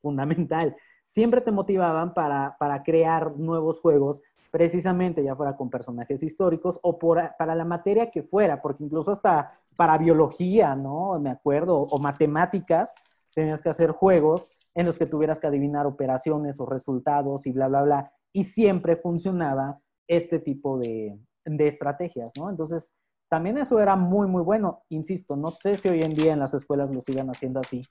[0.00, 4.22] fundamental, siempre te motivaban para, para crear nuevos juegos
[4.56, 9.52] precisamente ya fuera con personajes históricos o para la materia que fuera, porque incluso hasta
[9.76, 11.20] para biología, ¿no?
[11.20, 12.94] Me acuerdo, o matemáticas,
[13.34, 17.68] tenías que hacer juegos en los que tuvieras que adivinar operaciones o resultados y bla,
[17.68, 19.78] bla, bla, y siempre funcionaba
[20.08, 22.48] este tipo de, estrategias, ¿no?
[22.48, 22.94] Entonces,
[23.28, 24.84] también eso era muy, muy bueno.
[24.88, 27.82] Insisto, no sé si hoy en día en las escuelas lo sigan haciendo así,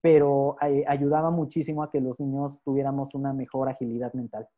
[0.00, 4.48] pero eh, ayudaba muchísimo a que los niños tuviéramos una mejor agilidad mental.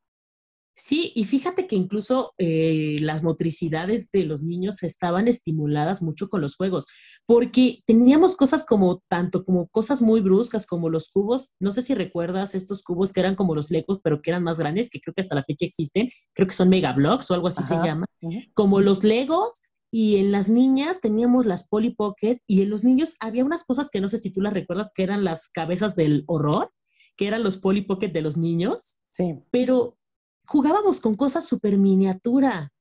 [0.78, 6.42] Sí, y fíjate que incluso eh, las motricidades de los niños estaban estimuladas mucho con
[6.42, 6.86] los juegos,
[7.24, 11.94] porque teníamos cosas como tanto como cosas muy bruscas como los cubos, no sé si
[11.94, 15.14] recuerdas estos cubos que eran como los Legos, pero que eran más grandes, que creo
[15.14, 18.04] que hasta la fecha existen, creo que son megablocks o algo así se llama,
[18.52, 23.14] como los Legos, y en las niñas teníamos las Polly Pocket, y en los niños
[23.20, 26.24] había unas cosas que no sé si tú las recuerdas, que eran las cabezas del
[26.26, 26.70] horror,
[27.16, 28.98] que eran los Polly Pocket de los niños.
[29.08, 29.36] Sí.
[29.50, 29.96] Pero
[30.46, 32.72] jugábamos con cosas súper miniatura.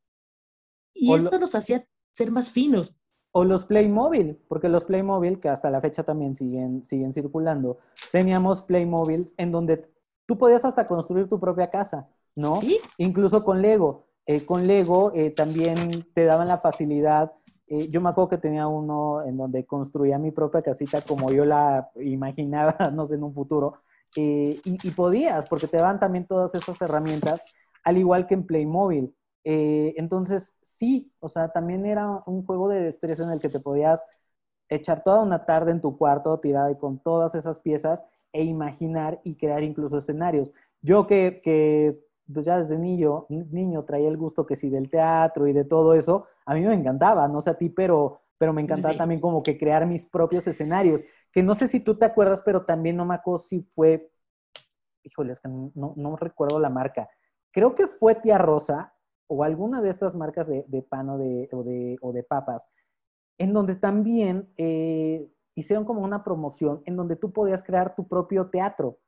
[0.94, 2.96] Y eso nos hacía ser más finos.
[3.32, 7.80] O los Playmobil, porque los Playmobil, que hasta la fecha también siguen, siguen circulando,
[8.14, 9.92] teníamos Playmobil en donde
[10.26, 12.62] tú podías hasta construir tu propia casa, ¿no?
[12.62, 12.80] ¿Sí?
[12.98, 14.08] Incluso con Lego.
[14.26, 17.34] Eh, con Lego eh, también te daban la facilidad.
[17.68, 21.46] Eh, yo me acuerdo que tenía uno en donde construía mi propia casita como yo
[21.46, 23.82] la imaginaba, no sé, en un futuro.
[24.16, 27.44] Y, y, podías, porque te daban también todas esas herramientas
[27.84, 29.16] al igual que en Playmobil.
[29.44, 33.60] Eh, entonces, sí, o sea, también era un juego de destreza en el que te
[33.60, 34.06] podías
[34.70, 39.22] echar toda una tarde en tu cuarto tirada y con todas esas piezas e imaginar
[39.24, 40.52] y crear incluso escenarios.
[40.82, 42.00] Yo que, que
[42.34, 45.94] pues ya desde niño, niño traía el gusto que sí del teatro y de todo
[45.94, 49.44] eso, a mí me encantaba, no sé a ti, pero, pero me encantaba también como
[49.44, 53.06] que crear mis propios escenarios, que no sé si tú te acuerdas, pero también no
[53.06, 54.12] me acuerdo si fue,
[55.04, 57.10] híjole, es que no, no recuerdo la marca,
[57.56, 58.94] Creo que fue Tía Rosa
[59.28, 62.68] o alguna de estas marcas de, pan o de, papas,
[63.38, 68.50] en donde también eh, hicieron como una promoción en donde tú podías crear tu propio
[68.50, 69.00] teatro.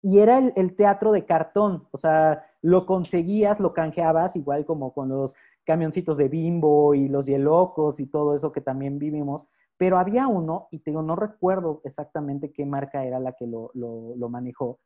[0.00, 5.10] Y era el, teatro de cartón, o sea, lo conseguías, lo canjeabas, igual como con
[5.10, 5.34] los
[5.64, 9.46] camioncitos de bimbo y los hielocos y todo eso que también vivimos,
[9.76, 14.28] pero había uno, y te digo, no recuerdo exactamente qué marca era la que lo
[14.28, 14.78] manejó,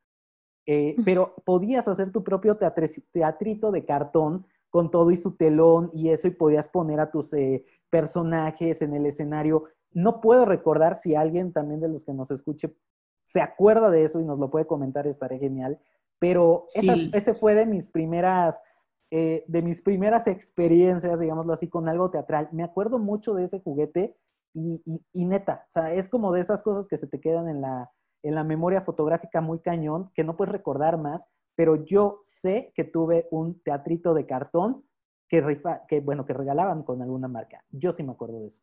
[0.71, 6.11] eh, pero podías hacer tu propio teatrito de cartón con todo y su telón y
[6.11, 9.65] eso y podías poner a tus eh, personajes en el escenario.
[9.93, 12.77] No puedo recordar si alguien también de los que nos escuche
[13.25, 15.81] se acuerda de eso y nos lo puede comentar, estaré genial.
[16.19, 18.63] Pero ese fue de mis primeras,
[19.11, 22.49] eh, de mis primeras experiencias, digámoslo así, con algo teatral.
[22.53, 24.17] Me acuerdo mucho de ese juguete
[24.55, 24.83] y,
[25.13, 27.91] y neta, o sea, es como de esas cosas que se te quedan en la,
[28.23, 32.85] en la memoria fotográfica muy cañón, que no puedes recordar más, pero yo sé que
[32.85, 34.85] tuve un teatrito de cartón
[35.29, 37.65] que, que, bueno, que regalaban con alguna marca.
[37.71, 38.63] Yo sí me acuerdo de eso.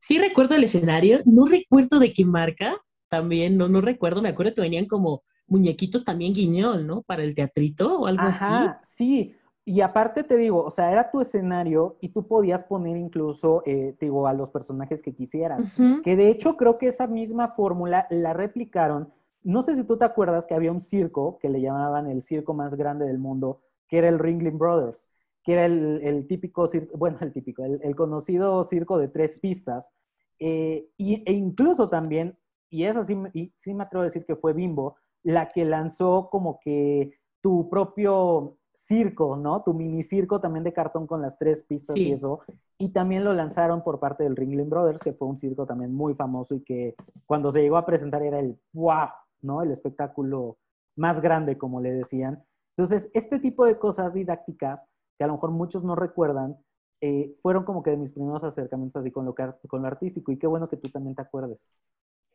[0.00, 2.76] Sí recuerdo el escenario, no recuerdo de qué marca,
[3.08, 7.02] también no, no recuerdo, me acuerdo que venían como muñequitos también guiñol, ¿no?
[7.02, 9.34] Para el teatrito o algo Ajá, Sí,
[9.66, 13.96] y aparte te digo, o sea, era tu escenario y tú podías poner incluso, eh,
[13.98, 15.62] te digo, a los personajes que quisieras.
[16.02, 19.10] Que de hecho creo que esa misma fórmula la replicaron.
[19.42, 22.52] No sé si tú te acuerdas que había un circo que le llamaban el circo
[22.52, 25.08] más grande del mundo, que era el Ringling Brothers,
[25.42, 29.90] que era el, típico circo, bueno, el típico, el, conocido circo de tres pistas.
[30.38, 32.36] Eh, y, e incluso también,
[32.68, 36.28] y eso sí, y sí me atrevo a decir que fue Bimbo, la que lanzó
[36.30, 39.62] como que tu propio circo, ¿no?
[39.62, 42.40] Tu mini circo también de cartón con las tres pistas y eso.
[42.78, 46.14] Y también lo lanzaron por parte del Ringling Brothers, que fue un circo también muy
[46.14, 46.94] famoso y que
[47.26, 49.08] cuando se llegó a presentar era el wow,
[49.42, 49.62] ¿no?
[49.62, 50.58] El espectáculo
[50.96, 52.44] más grande, como le decían.
[52.76, 56.56] Entonces, este tipo de cosas didácticas, que a lo mejor muchos no recuerdan,
[57.00, 60.32] eh, fueron como que de mis primeros acercamientos así con lo, con lo artístico.
[60.32, 61.76] Y qué bueno que tú también te acuerdes.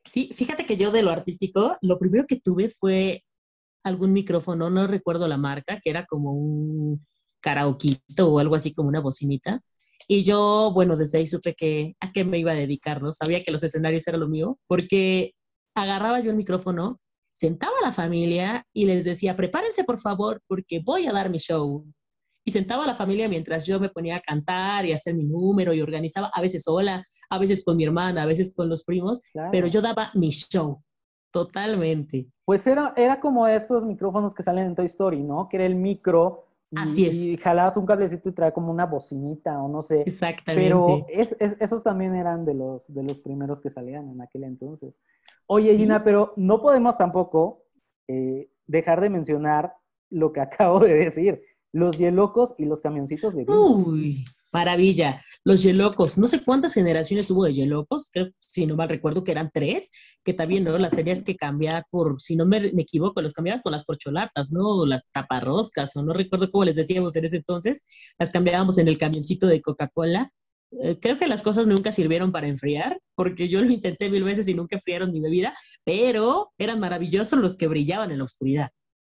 [0.05, 3.23] Sí, fíjate que yo de lo artístico, lo primero que tuve fue
[3.83, 7.05] algún micrófono, no recuerdo la marca, que era como un
[7.41, 9.61] karaoquito o algo así como una bocinita.
[10.07, 13.13] Y yo, bueno, desde ahí supe que a qué me iba a dedicar, ¿no?
[13.13, 15.33] Sabía que los escenarios era lo mío, porque
[15.75, 16.99] agarraba yo el micrófono,
[17.31, 21.37] sentaba a la familia y les decía, prepárense por favor porque voy a dar mi
[21.37, 21.85] show.
[22.43, 25.25] Y sentaba a la familia mientras yo me ponía a cantar y a hacer mi
[25.25, 28.83] número y organizaba, a veces sola, a veces con mi hermana, a veces con los
[28.83, 29.21] primos,
[29.51, 30.81] pero yo daba mi show.
[31.31, 32.27] Totalmente.
[32.45, 35.47] Pues era, era como estos micrófonos que salen en Toy Story, ¿no?
[35.47, 37.15] Que era el micro y, Así es.
[37.15, 40.01] y jalabas un cablecito y trae como una bocinita o no sé.
[40.05, 40.63] Exactamente.
[40.63, 44.99] Pero es, esos también eran de los, de los primeros que salían en aquel entonces.
[45.47, 47.63] Oye, Gina, pero no podemos tampoco
[48.07, 49.73] eh, dejar de mencionar
[50.09, 51.41] lo que acabo de decir.
[51.71, 55.21] Los hielocos y los camioncitos de Uy, maravilla.
[55.43, 56.17] Los yelocos.
[56.17, 58.09] No sé cuántas generaciones hubo de yelocos.
[58.11, 59.91] Creo, si no mal recuerdo, que eran tres.
[60.23, 60.77] Que también, ¿no?
[60.77, 64.85] Las tenías que cambiar por, si no me, equivoco, los cambiabas por las porcholatas, ¿no?
[64.85, 67.83] las taparroscas, o no recuerdo cómo les decíamos en ese entonces.
[68.17, 70.31] Las cambiábamos en el camioncito de Coca-Cola.
[70.83, 74.47] Eh, creo que las cosas nunca sirvieron para enfriar, porque yo lo intenté mil veces
[74.47, 78.69] y nunca enfriaron mi bebida, pero eran maravillosos los que brillaban en la oscuridad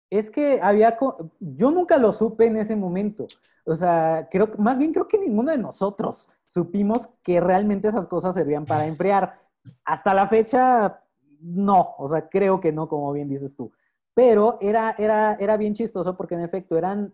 [0.10, 0.98] es que había,
[1.40, 3.28] yo nunca lo supe en ese momento.
[3.66, 8.34] O sea, creo, más bien creo que ninguno de nosotros supimos que realmente esas cosas
[8.34, 9.40] servían para enfriar.
[9.86, 11.04] Hasta la fecha,
[11.40, 13.72] no, o sea, creo que no, como bien dices tú.
[14.16, 17.14] Pero era, era, era bien chistoso porque en efecto eran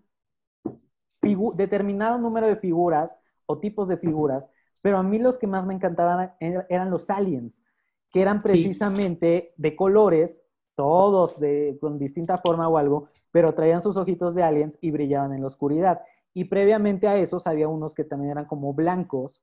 [1.55, 4.49] determinado número de figuras o tipos de figuras,
[4.81, 7.63] pero a mí los que más me encantaban eran los aliens,
[8.11, 10.44] que eran precisamente de colores
[10.75, 15.33] todos de, con distinta forma o algo, pero traían sus ojitos de aliens y brillaban
[15.33, 16.01] en la oscuridad.
[16.33, 19.41] Y previamente a esos había unos que también eran como blancos,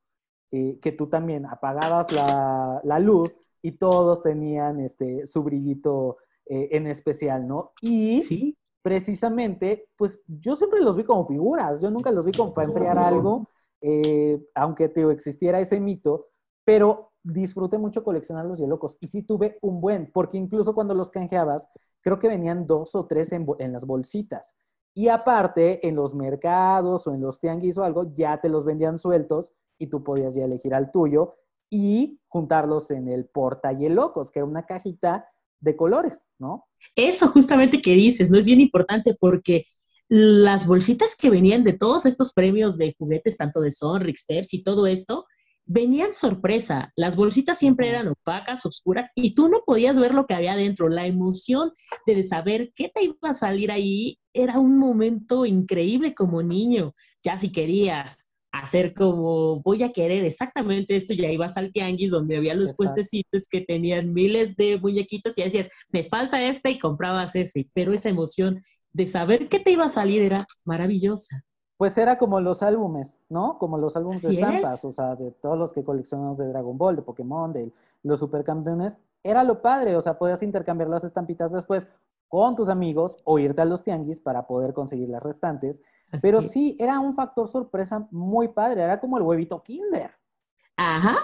[0.50, 6.86] eh, que tú también apagabas la, luz y todos tenían este, su brillito eh, en
[6.86, 7.72] especial, ¿no?
[7.80, 8.58] Y ¿Sí?
[8.82, 12.98] precisamente, pues yo siempre los vi como figuras, yo nunca los vi como para enfriar
[12.98, 13.48] algo,
[13.80, 16.28] eh, aunque te existiera ese mito,
[16.64, 21.10] pero disfruté mucho coleccionar los hielocos y sí tuve un buen, porque incluso cuando los
[21.10, 21.68] canjeabas,
[22.00, 24.56] creo que venían dos o tres en, las bolsitas.
[24.94, 28.98] Y aparte, en los mercados o en los tianguis o algo, ya te los vendían
[28.98, 31.36] sueltos y tú podías ya elegir al tuyo
[31.70, 35.26] y juntarlos en el porta hielocos, que era una cajita
[35.60, 36.66] de colores, ¿no?
[36.96, 38.38] Eso justamente que dices, ¿no?
[38.38, 39.64] Es bien importante porque
[40.08, 44.62] las bolsitas que venían de todos estos premios de juguetes, tanto de Sonrix, Pepsi y
[44.62, 45.24] todo esto,
[45.72, 46.92] venían sorpresa.
[46.96, 50.88] Las bolsitas siempre eran opacas, oscuras, y tú no podías ver lo que había dentro.
[50.88, 51.72] La emoción
[52.06, 56.94] de saber qué te iba a salir ahí era un momento increíble como niño.
[57.24, 62.36] Ya si querías hacer como voy a querer exactamente esto, ya ibas al tianguis donde
[62.36, 67.34] había los puestecitos que tenían miles de muñequitos y decías, me falta este y comprabas
[67.34, 68.62] ese, pero esa emoción
[68.92, 71.46] de saber qué te iba a salir era maravillosa
[71.82, 73.58] pues era como los álbumes, ¿no?
[73.58, 76.94] Como los álbumes de estampas, o sea, de todos los que coleccionamos de Dragon Ball,
[76.94, 77.72] de Pokémon, de
[78.04, 81.88] los supercampeones, era lo padre, o sea, podías intercambiar las estampitas después
[82.28, 85.82] con tus amigos o irte a los tianguis para poder conseguir las restantes.
[86.20, 90.12] Pero sí, era un factor sorpresa muy padre, era como el huevito Kinder.
[90.76, 91.16] Ajá,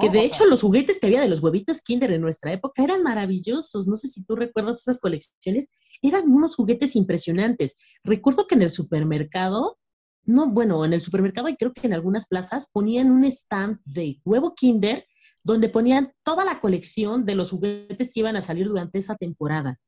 [0.00, 3.02] que de hecho los juguetes que había de los huevitos Kinder en nuestra época eran
[3.02, 3.86] maravillosos.
[3.86, 5.68] No sé si tú recuerdas esas colecciones.
[6.02, 7.76] Eran unos juguetes impresionantes.
[8.02, 9.78] Recuerdo que en el supermercado,
[10.24, 14.20] no, bueno, en el supermercado y creo que en algunas plazas ponían un stand de
[14.24, 15.06] huevo Kinder
[15.42, 19.78] donde ponían toda la colección de los juguetes que iban a salir durante esa temporada.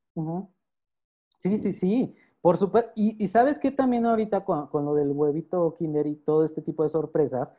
[1.38, 2.14] Sí, sí, sí.
[2.40, 2.92] Por supuesto.
[2.94, 6.82] Y, sabes que también ahorita con, con, lo del huevito Kinder y todo este tipo
[6.82, 7.52] de sorpresas,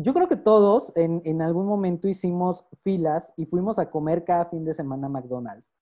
[0.00, 4.64] yo creo que todos en, algún momento hicimos filas y fuimos a comer cada fin
[4.64, 5.74] de semana a McDonald's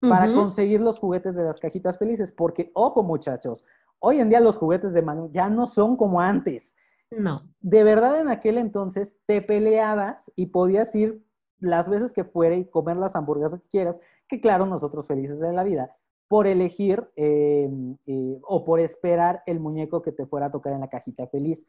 [0.00, 3.64] para conseguir los juguetes de las cajitas felices, porque, ojo muchachos,
[4.00, 6.74] hoy en día los juguetes de McDonald's ya no son como antes.
[7.12, 7.42] No.
[7.60, 11.24] De verdad en aquel entonces te peleabas y podías ir
[11.60, 15.52] las veces que fuera y comer las hamburguesas que quieras, que claro, nosotros felices de
[15.52, 15.94] la vida,
[16.26, 20.80] por elegir em, eh, o por esperar el muñeco que te fuera a tocar en
[20.80, 21.64] la cajita feliz.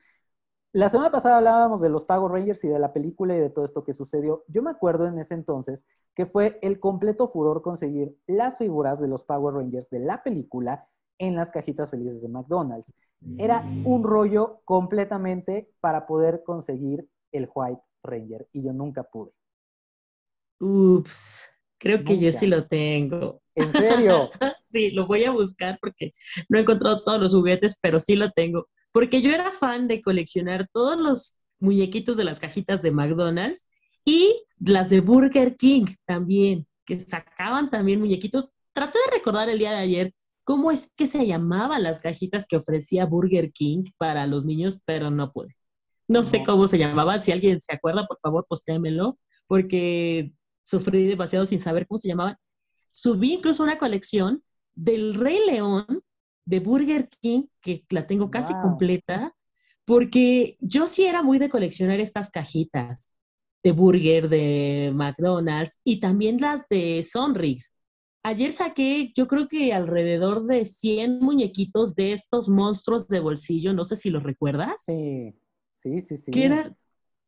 [0.75, 3.63] La semana pasada hablábamos de los Power Rangers y de la película y de todo
[3.63, 4.43] esto que sucedió.
[4.47, 9.07] Yo me acuerdo en ese entonces que fue el completo furor conseguir las figuras de
[9.07, 10.87] los Power Rangers de la película
[11.19, 12.91] en las cajitas felices de McDonald's.
[13.37, 14.03] Era un mm.
[14.03, 19.31] rollo completamente para poder conseguir el White Ranger y yo nunca pude.
[20.59, 21.43] Ups,
[21.77, 23.43] creo que yo sí lo tengo.
[23.53, 24.31] ¿En serio?
[24.63, 26.13] sí, lo voy a buscar porque
[26.49, 30.01] no he encontrado todos los juguetes, pero sí lo tengo porque yo era fan de
[30.01, 33.67] coleccionar todos los muñequitos de las cajitas de McDonald's
[34.05, 38.53] y las de Burger King también, que sacaban también muñequitos.
[38.71, 40.13] Traté de recordar el día de ayer
[40.43, 45.09] cómo es que se llamaban las cajitas que ofrecía Burger King para los niños, pero
[45.09, 45.55] no pude.
[46.07, 47.21] No, sé cómo se llamaban.
[47.21, 49.17] Si alguien se acuerda, por favor, postémelo,
[49.47, 50.33] porque
[50.63, 52.37] sufrí demasiado sin saber cómo se llamaban.
[52.91, 54.43] subí incluso una colección
[54.75, 56.03] del Rey León
[56.45, 59.33] de Burger King, que la tengo casi completa,
[59.85, 63.11] porque yo sí era muy de coleccionar estas cajitas
[63.63, 67.73] de burger de McDonald's y también las de Sonrix.
[68.21, 73.83] Ayer saqué, yo creo que alrededor de 100 muñequitos de estos monstruos de bolsillo, no
[73.83, 74.83] sé si los recuerdas.
[74.85, 75.33] Sí,
[75.71, 76.31] sí, sí, sí.
[76.31, 76.77] Que, eran,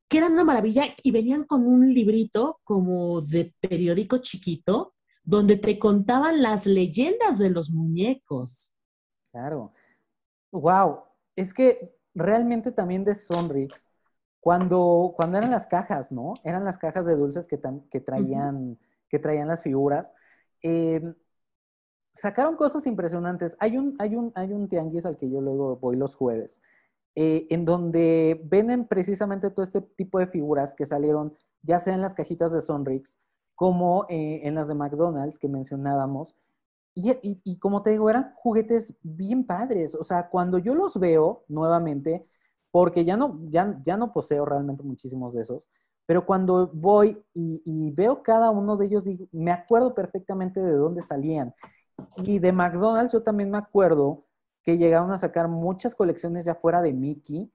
[0.09, 4.93] que eran una maravilla y venían con un librito como de periódico chiquito
[5.23, 8.74] donde te contaban las leyendas de los muñecos.
[9.35, 9.73] Claro.
[10.53, 11.03] Wow.
[11.35, 13.91] Es que realmente también de Sonrix,
[14.39, 16.35] cuando, cuando eran las cajas, ¿no?
[16.45, 17.59] Eran las cajas de dulces que,
[17.91, 18.79] que, traían,
[19.09, 20.09] que traían las figuras.
[20.61, 21.13] Em,
[22.13, 23.57] sacaron cosas impresionantes.
[23.59, 26.61] Hay un, hay, un, hay un tianguis al que yo luego voy los jueves,
[27.15, 32.01] eh, en donde venden precisamente todo este tipo de figuras que salieron, ya sea en
[32.01, 33.19] las cajitas de Sonrix,
[33.53, 36.35] como eh, en las de McDonald's que mencionábamos.
[36.95, 39.93] Y, y, y, como te digo, eran juguetes bien padres.
[39.95, 42.25] O sea, cuando yo los veo nuevamente,
[42.71, 45.69] porque ya no, ya, ya no poseo realmente muchísimos de esos,
[46.05, 51.01] pero cuando voy y, veo cada uno de ellos, digo, me acuerdo perfectamente de dónde
[51.01, 51.53] salían.
[52.17, 54.25] Y de McDonald's yo también me acuerdo
[54.61, 57.51] que llegaron a sacar muchas colecciones ya fuera de Mickey.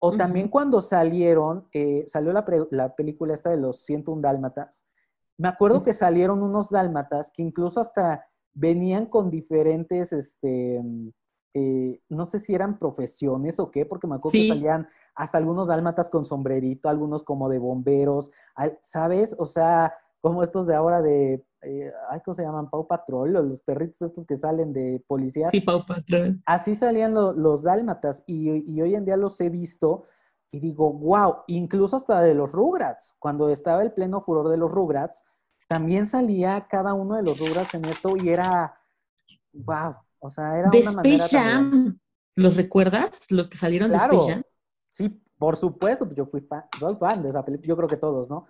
[0.00, 4.82] O también cuando salieron, eh, salió la, la, película esta de los 101 Dálmatas.
[5.38, 10.82] Me acuerdo que salieron unos dálmatas que incluso hasta venían con diferentes, este,
[11.54, 15.66] eh, no sé si eran profesiones o qué, porque me acuerdo que salían hasta algunos
[15.66, 18.30] dálmatas con sombrerito, algunos como de bomberos,
[18.80, 19.34] ¿sabes?
[19.38, 22.70] O sea, como estos de ahora de, eh, ay, ¿cómo se llaman?
[22.70, 25.48] Pau Patrol, o los perritos estos que salen de policía.
[25.48, 26.40] Sí, Pau Patrol.
[26.46, 30.04] Así salían los dálmatas y, hoy en día los he visto
[30.50, 34.70] y digo, wow, incluso hasta de los Rugrats, cuando estaba el pleno furor de los
[34.70, 35.24] Rugrats,
[35.72, 38.78] también salía cada uno de los Rugrats en esto y era,
[39.54, 41.98] wow, o sea, era de Space Jam.
[42.36, 43.30] ¿Los recuerdas?
[43.30, 44.42] Los que salieron de Space Jam.
[44.88, 45.08] Sí,
[45.38, 48.44] por supuesto, yo fui fan, soy fan de esa película, yo creo que todos, ¿no?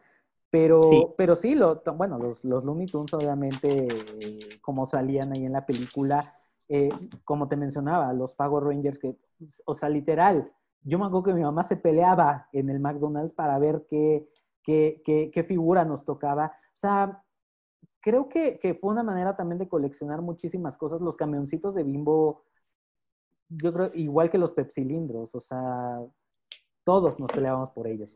[0.51, 3.87] Pero sí, pero sí lo, bueno, los, los Looney Tunes obviamente,
[4.61, 6.35] como salían ahí en la película,
[6.69, 6.91] eh,
[7.25, 9.17] como te mencionaba, los Power Rangers, que,
[9.65, 10.53] o sea, literal,
[10.83, 14.29] yo me acuerdo que mi mamá se peleaba en el McDonald's para ver qué,
[14.65, 16.53] qué, qué, qué figura nos tocaba.
[16.73, 17.23] O sea,
[18.01, 21.01] creo que, fue una manera también de coleccionar muchísimas cosas.
[21.01, 22.45] Los camioncitos de bimbo,
[23.49, 26.01] yo creo, igual que los pepsilindros, o sea,
[26.85, 28.11] todos nos peleábamos por ellos.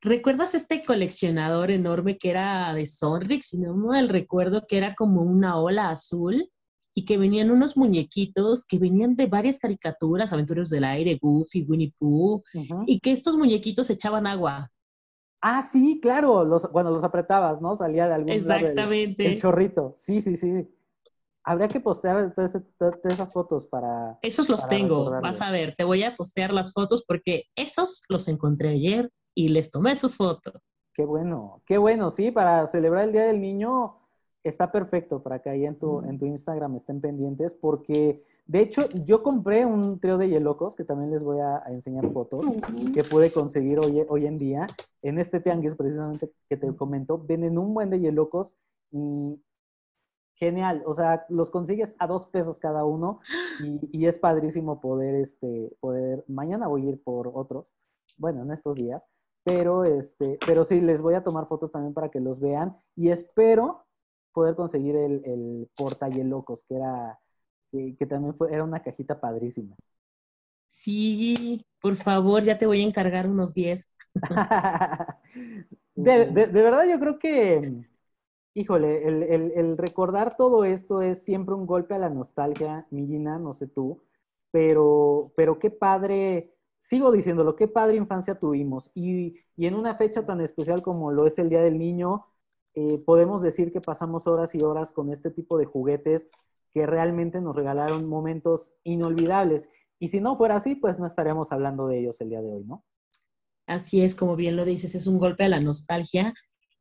[0.00, 3.48] ¿Recuerdas este coleccionador enorme que era de Sonrix?
[3.48, 6.48] Si no mal recuerdo que era como una ola azul
[6.94, 11.94] y que venían unos muñequitos que venían de varias caricaturas, Aventureros del Aire, Goofy, Winnie
[11.98, 12.42] Pooh,
[12.86, 14.70] y que estos muñequitos echaban agua.
[15.40, 17.76] Ah, sí, claro, los, cuando los apretabas, ¿no?
[17.76, 19.22] Salía de algún Exactamente.
[19.22, 19.92] Lado el, chorrito.
[19.96, 20.68] Sí, sí, sí.
[21.44, 22.56] Habría que postear todas,
[23.04, 24.18] esas fotos para.
[24.22, 28.28] Esos los tengo, vas a ver, te voy a postear las fotos porque esos los
[28.28, 30.52] encontré ayer y les tomé su foto.
[30.92, 34.07] Qué bueno, qué bueno, sí, para celebrar el Día del Niño
[34.48, 38.88] está perfecto para que ahí en tu, en tu Instagram estén pendientes porque de hecho,
[39.04, 42.46] yo compré un trío de yelocos, que también les voy a, enseñar fotos,
[42.94, 44.66] que pude conseguir hoy, hoy en día.
[45.02, 48.56] En este tianguis, precisamente, que te comento, venden un buen de yelocos
[48.90, 49.38] y
[50.32, 50.82] genial.
[50.86, 53.20] O sea, los consigues a dos pesos cada uno
[53.60, 57.66] y, es padrísimo poder, este, poder, mañana voy a ir por otros,
[58.16, 59.06] bueno, en estos días,
[59.44, 63.10] pero, este, pero sí, les voy a tomar fotos también para que los vean y
[63.10, 63.84] espero
[64.32, 67.18] poder conseguir el, el porta yelocos, que era
[67.70, 69.76] que, también fue, era una cajita padrísima.
[70.66, 73.90] Sí, por favor, ya te voy a encargar unos 10.
[75.94, 77.84] de, de, verdad, yo creo que,
[78.54, 83.66] híjole, el, recordar todo esto es siempre un golpe a la nostalgia, Millina, no sé
[83.66, 84.02] tú,
[84.50, 88.90] pero, pero qué padre, sigo diciéndolo, qué padre infancia tuvimos.
[88.94, 92.26] Y, en una fecha tan especial como lo es el Día del Niño,
[92.80, 96.30] eh, podemos decir que pasamos horas y horas con este tipo de juguetes
[96.72, 99.68] que realmente nos regalaron momentos inolvidables.
[99.98, 102.64] Y si no fuera así, pues no estaríamos hablando de ellos el día de hoy,
[102.64, 102.84] ¿no?
[103.66, 106.34] Así es, como bien lo dices, es un golpe a la nostalgia,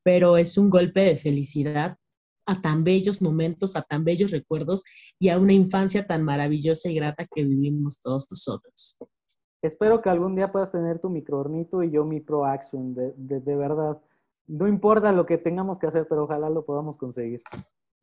[0.03, 1.97] pero es un golpe de felicidad
[2.45, 4.83] a tan bellos momentos, a tan bellos recuerdos
[5.17, 8.99] y a una infancia tan maravillosa y grata que vivimos todos nosotros.
[9.63, 13.39] Espero que algún día puedas tener tu microornito y yo mi Pro Action, de, de,
[13.39, 13.99] de verdad.
[14.47, 17.41] No importa lo que tengamos que hacer, pero ojalá lo podamos conseguir.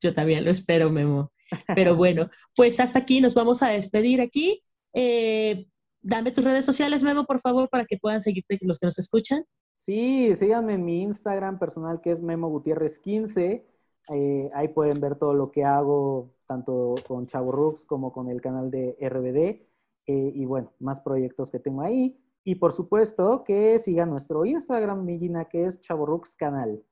[0.01, 1.32] Yo también lo espero, Memo.
[1.74, 4.62] Pero bueno, pues hasta aquí nos vamos a despedir aquí.
[4.92, 5.66] Eh,
[6.03, 9.45] dame tus redes sociales, Memo, por favor, para que puedan seguirte los que nos escuchan.
[9.76, 13.66] Sí, síganme en mi Instagram personal que es Memo Gutiérrez 15.
[14.11, 18.40] Eh, ahí pueden ver todo lo que hago, tanto con Chavo Rux como con el
[18.40, 19.66] canal de RBD.
[20.07, 22.18] Eh, y bueno, más proyectos que tengo ahí.
[22.45, 26.84] Y por supuesto que sigan nuestro Instagram, Millina, que es Chavorux Canal.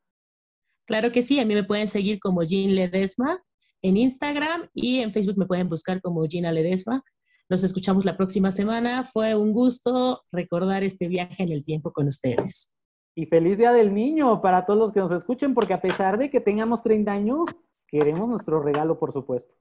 [0.87, 3.43] Claro que sí, a mí me pueden seguir como Jean Ledesma
[3.83, 7.05] en Instagram y en Facebook me pueden buscar como Gina Ledesma.
[7.49, 9.05] Nos escuchamos la próxima semana.
[9.05, 12.73] Fue un gusto recordar este viaje en el tiempo con ustedes.
[13.15, 16.31] Y feliz Día del Niño para todos los que nos escuchen, porque a pesar de
[16.31, 17.41] que tengamos 30 años,
[17.87, 19.55] queremos nuestro regalo, por supuesto.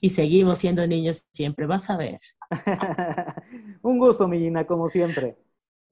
[0.00, 2.20] Y seguimos siendo niños siempre, vas a ver.
[3.82, 5.36] Un gusto, Millina, como siempre.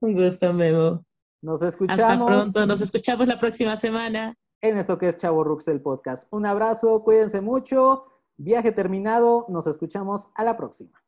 [0.01, 1.05] Un gusto, Memo.
[1.43, 2.01] Nos escuchamos.
[2.01, 4.35] Hasta pronto, nos escuchamos la próxima semana.
[4.61, 6.27] En esto que es Chavo Rux, el podcast.
[6.31, 8.07] Un abrazo, cuídense mucho.
[8.37, 11.03] Viaje terminado, nos escuchamos a la próxima.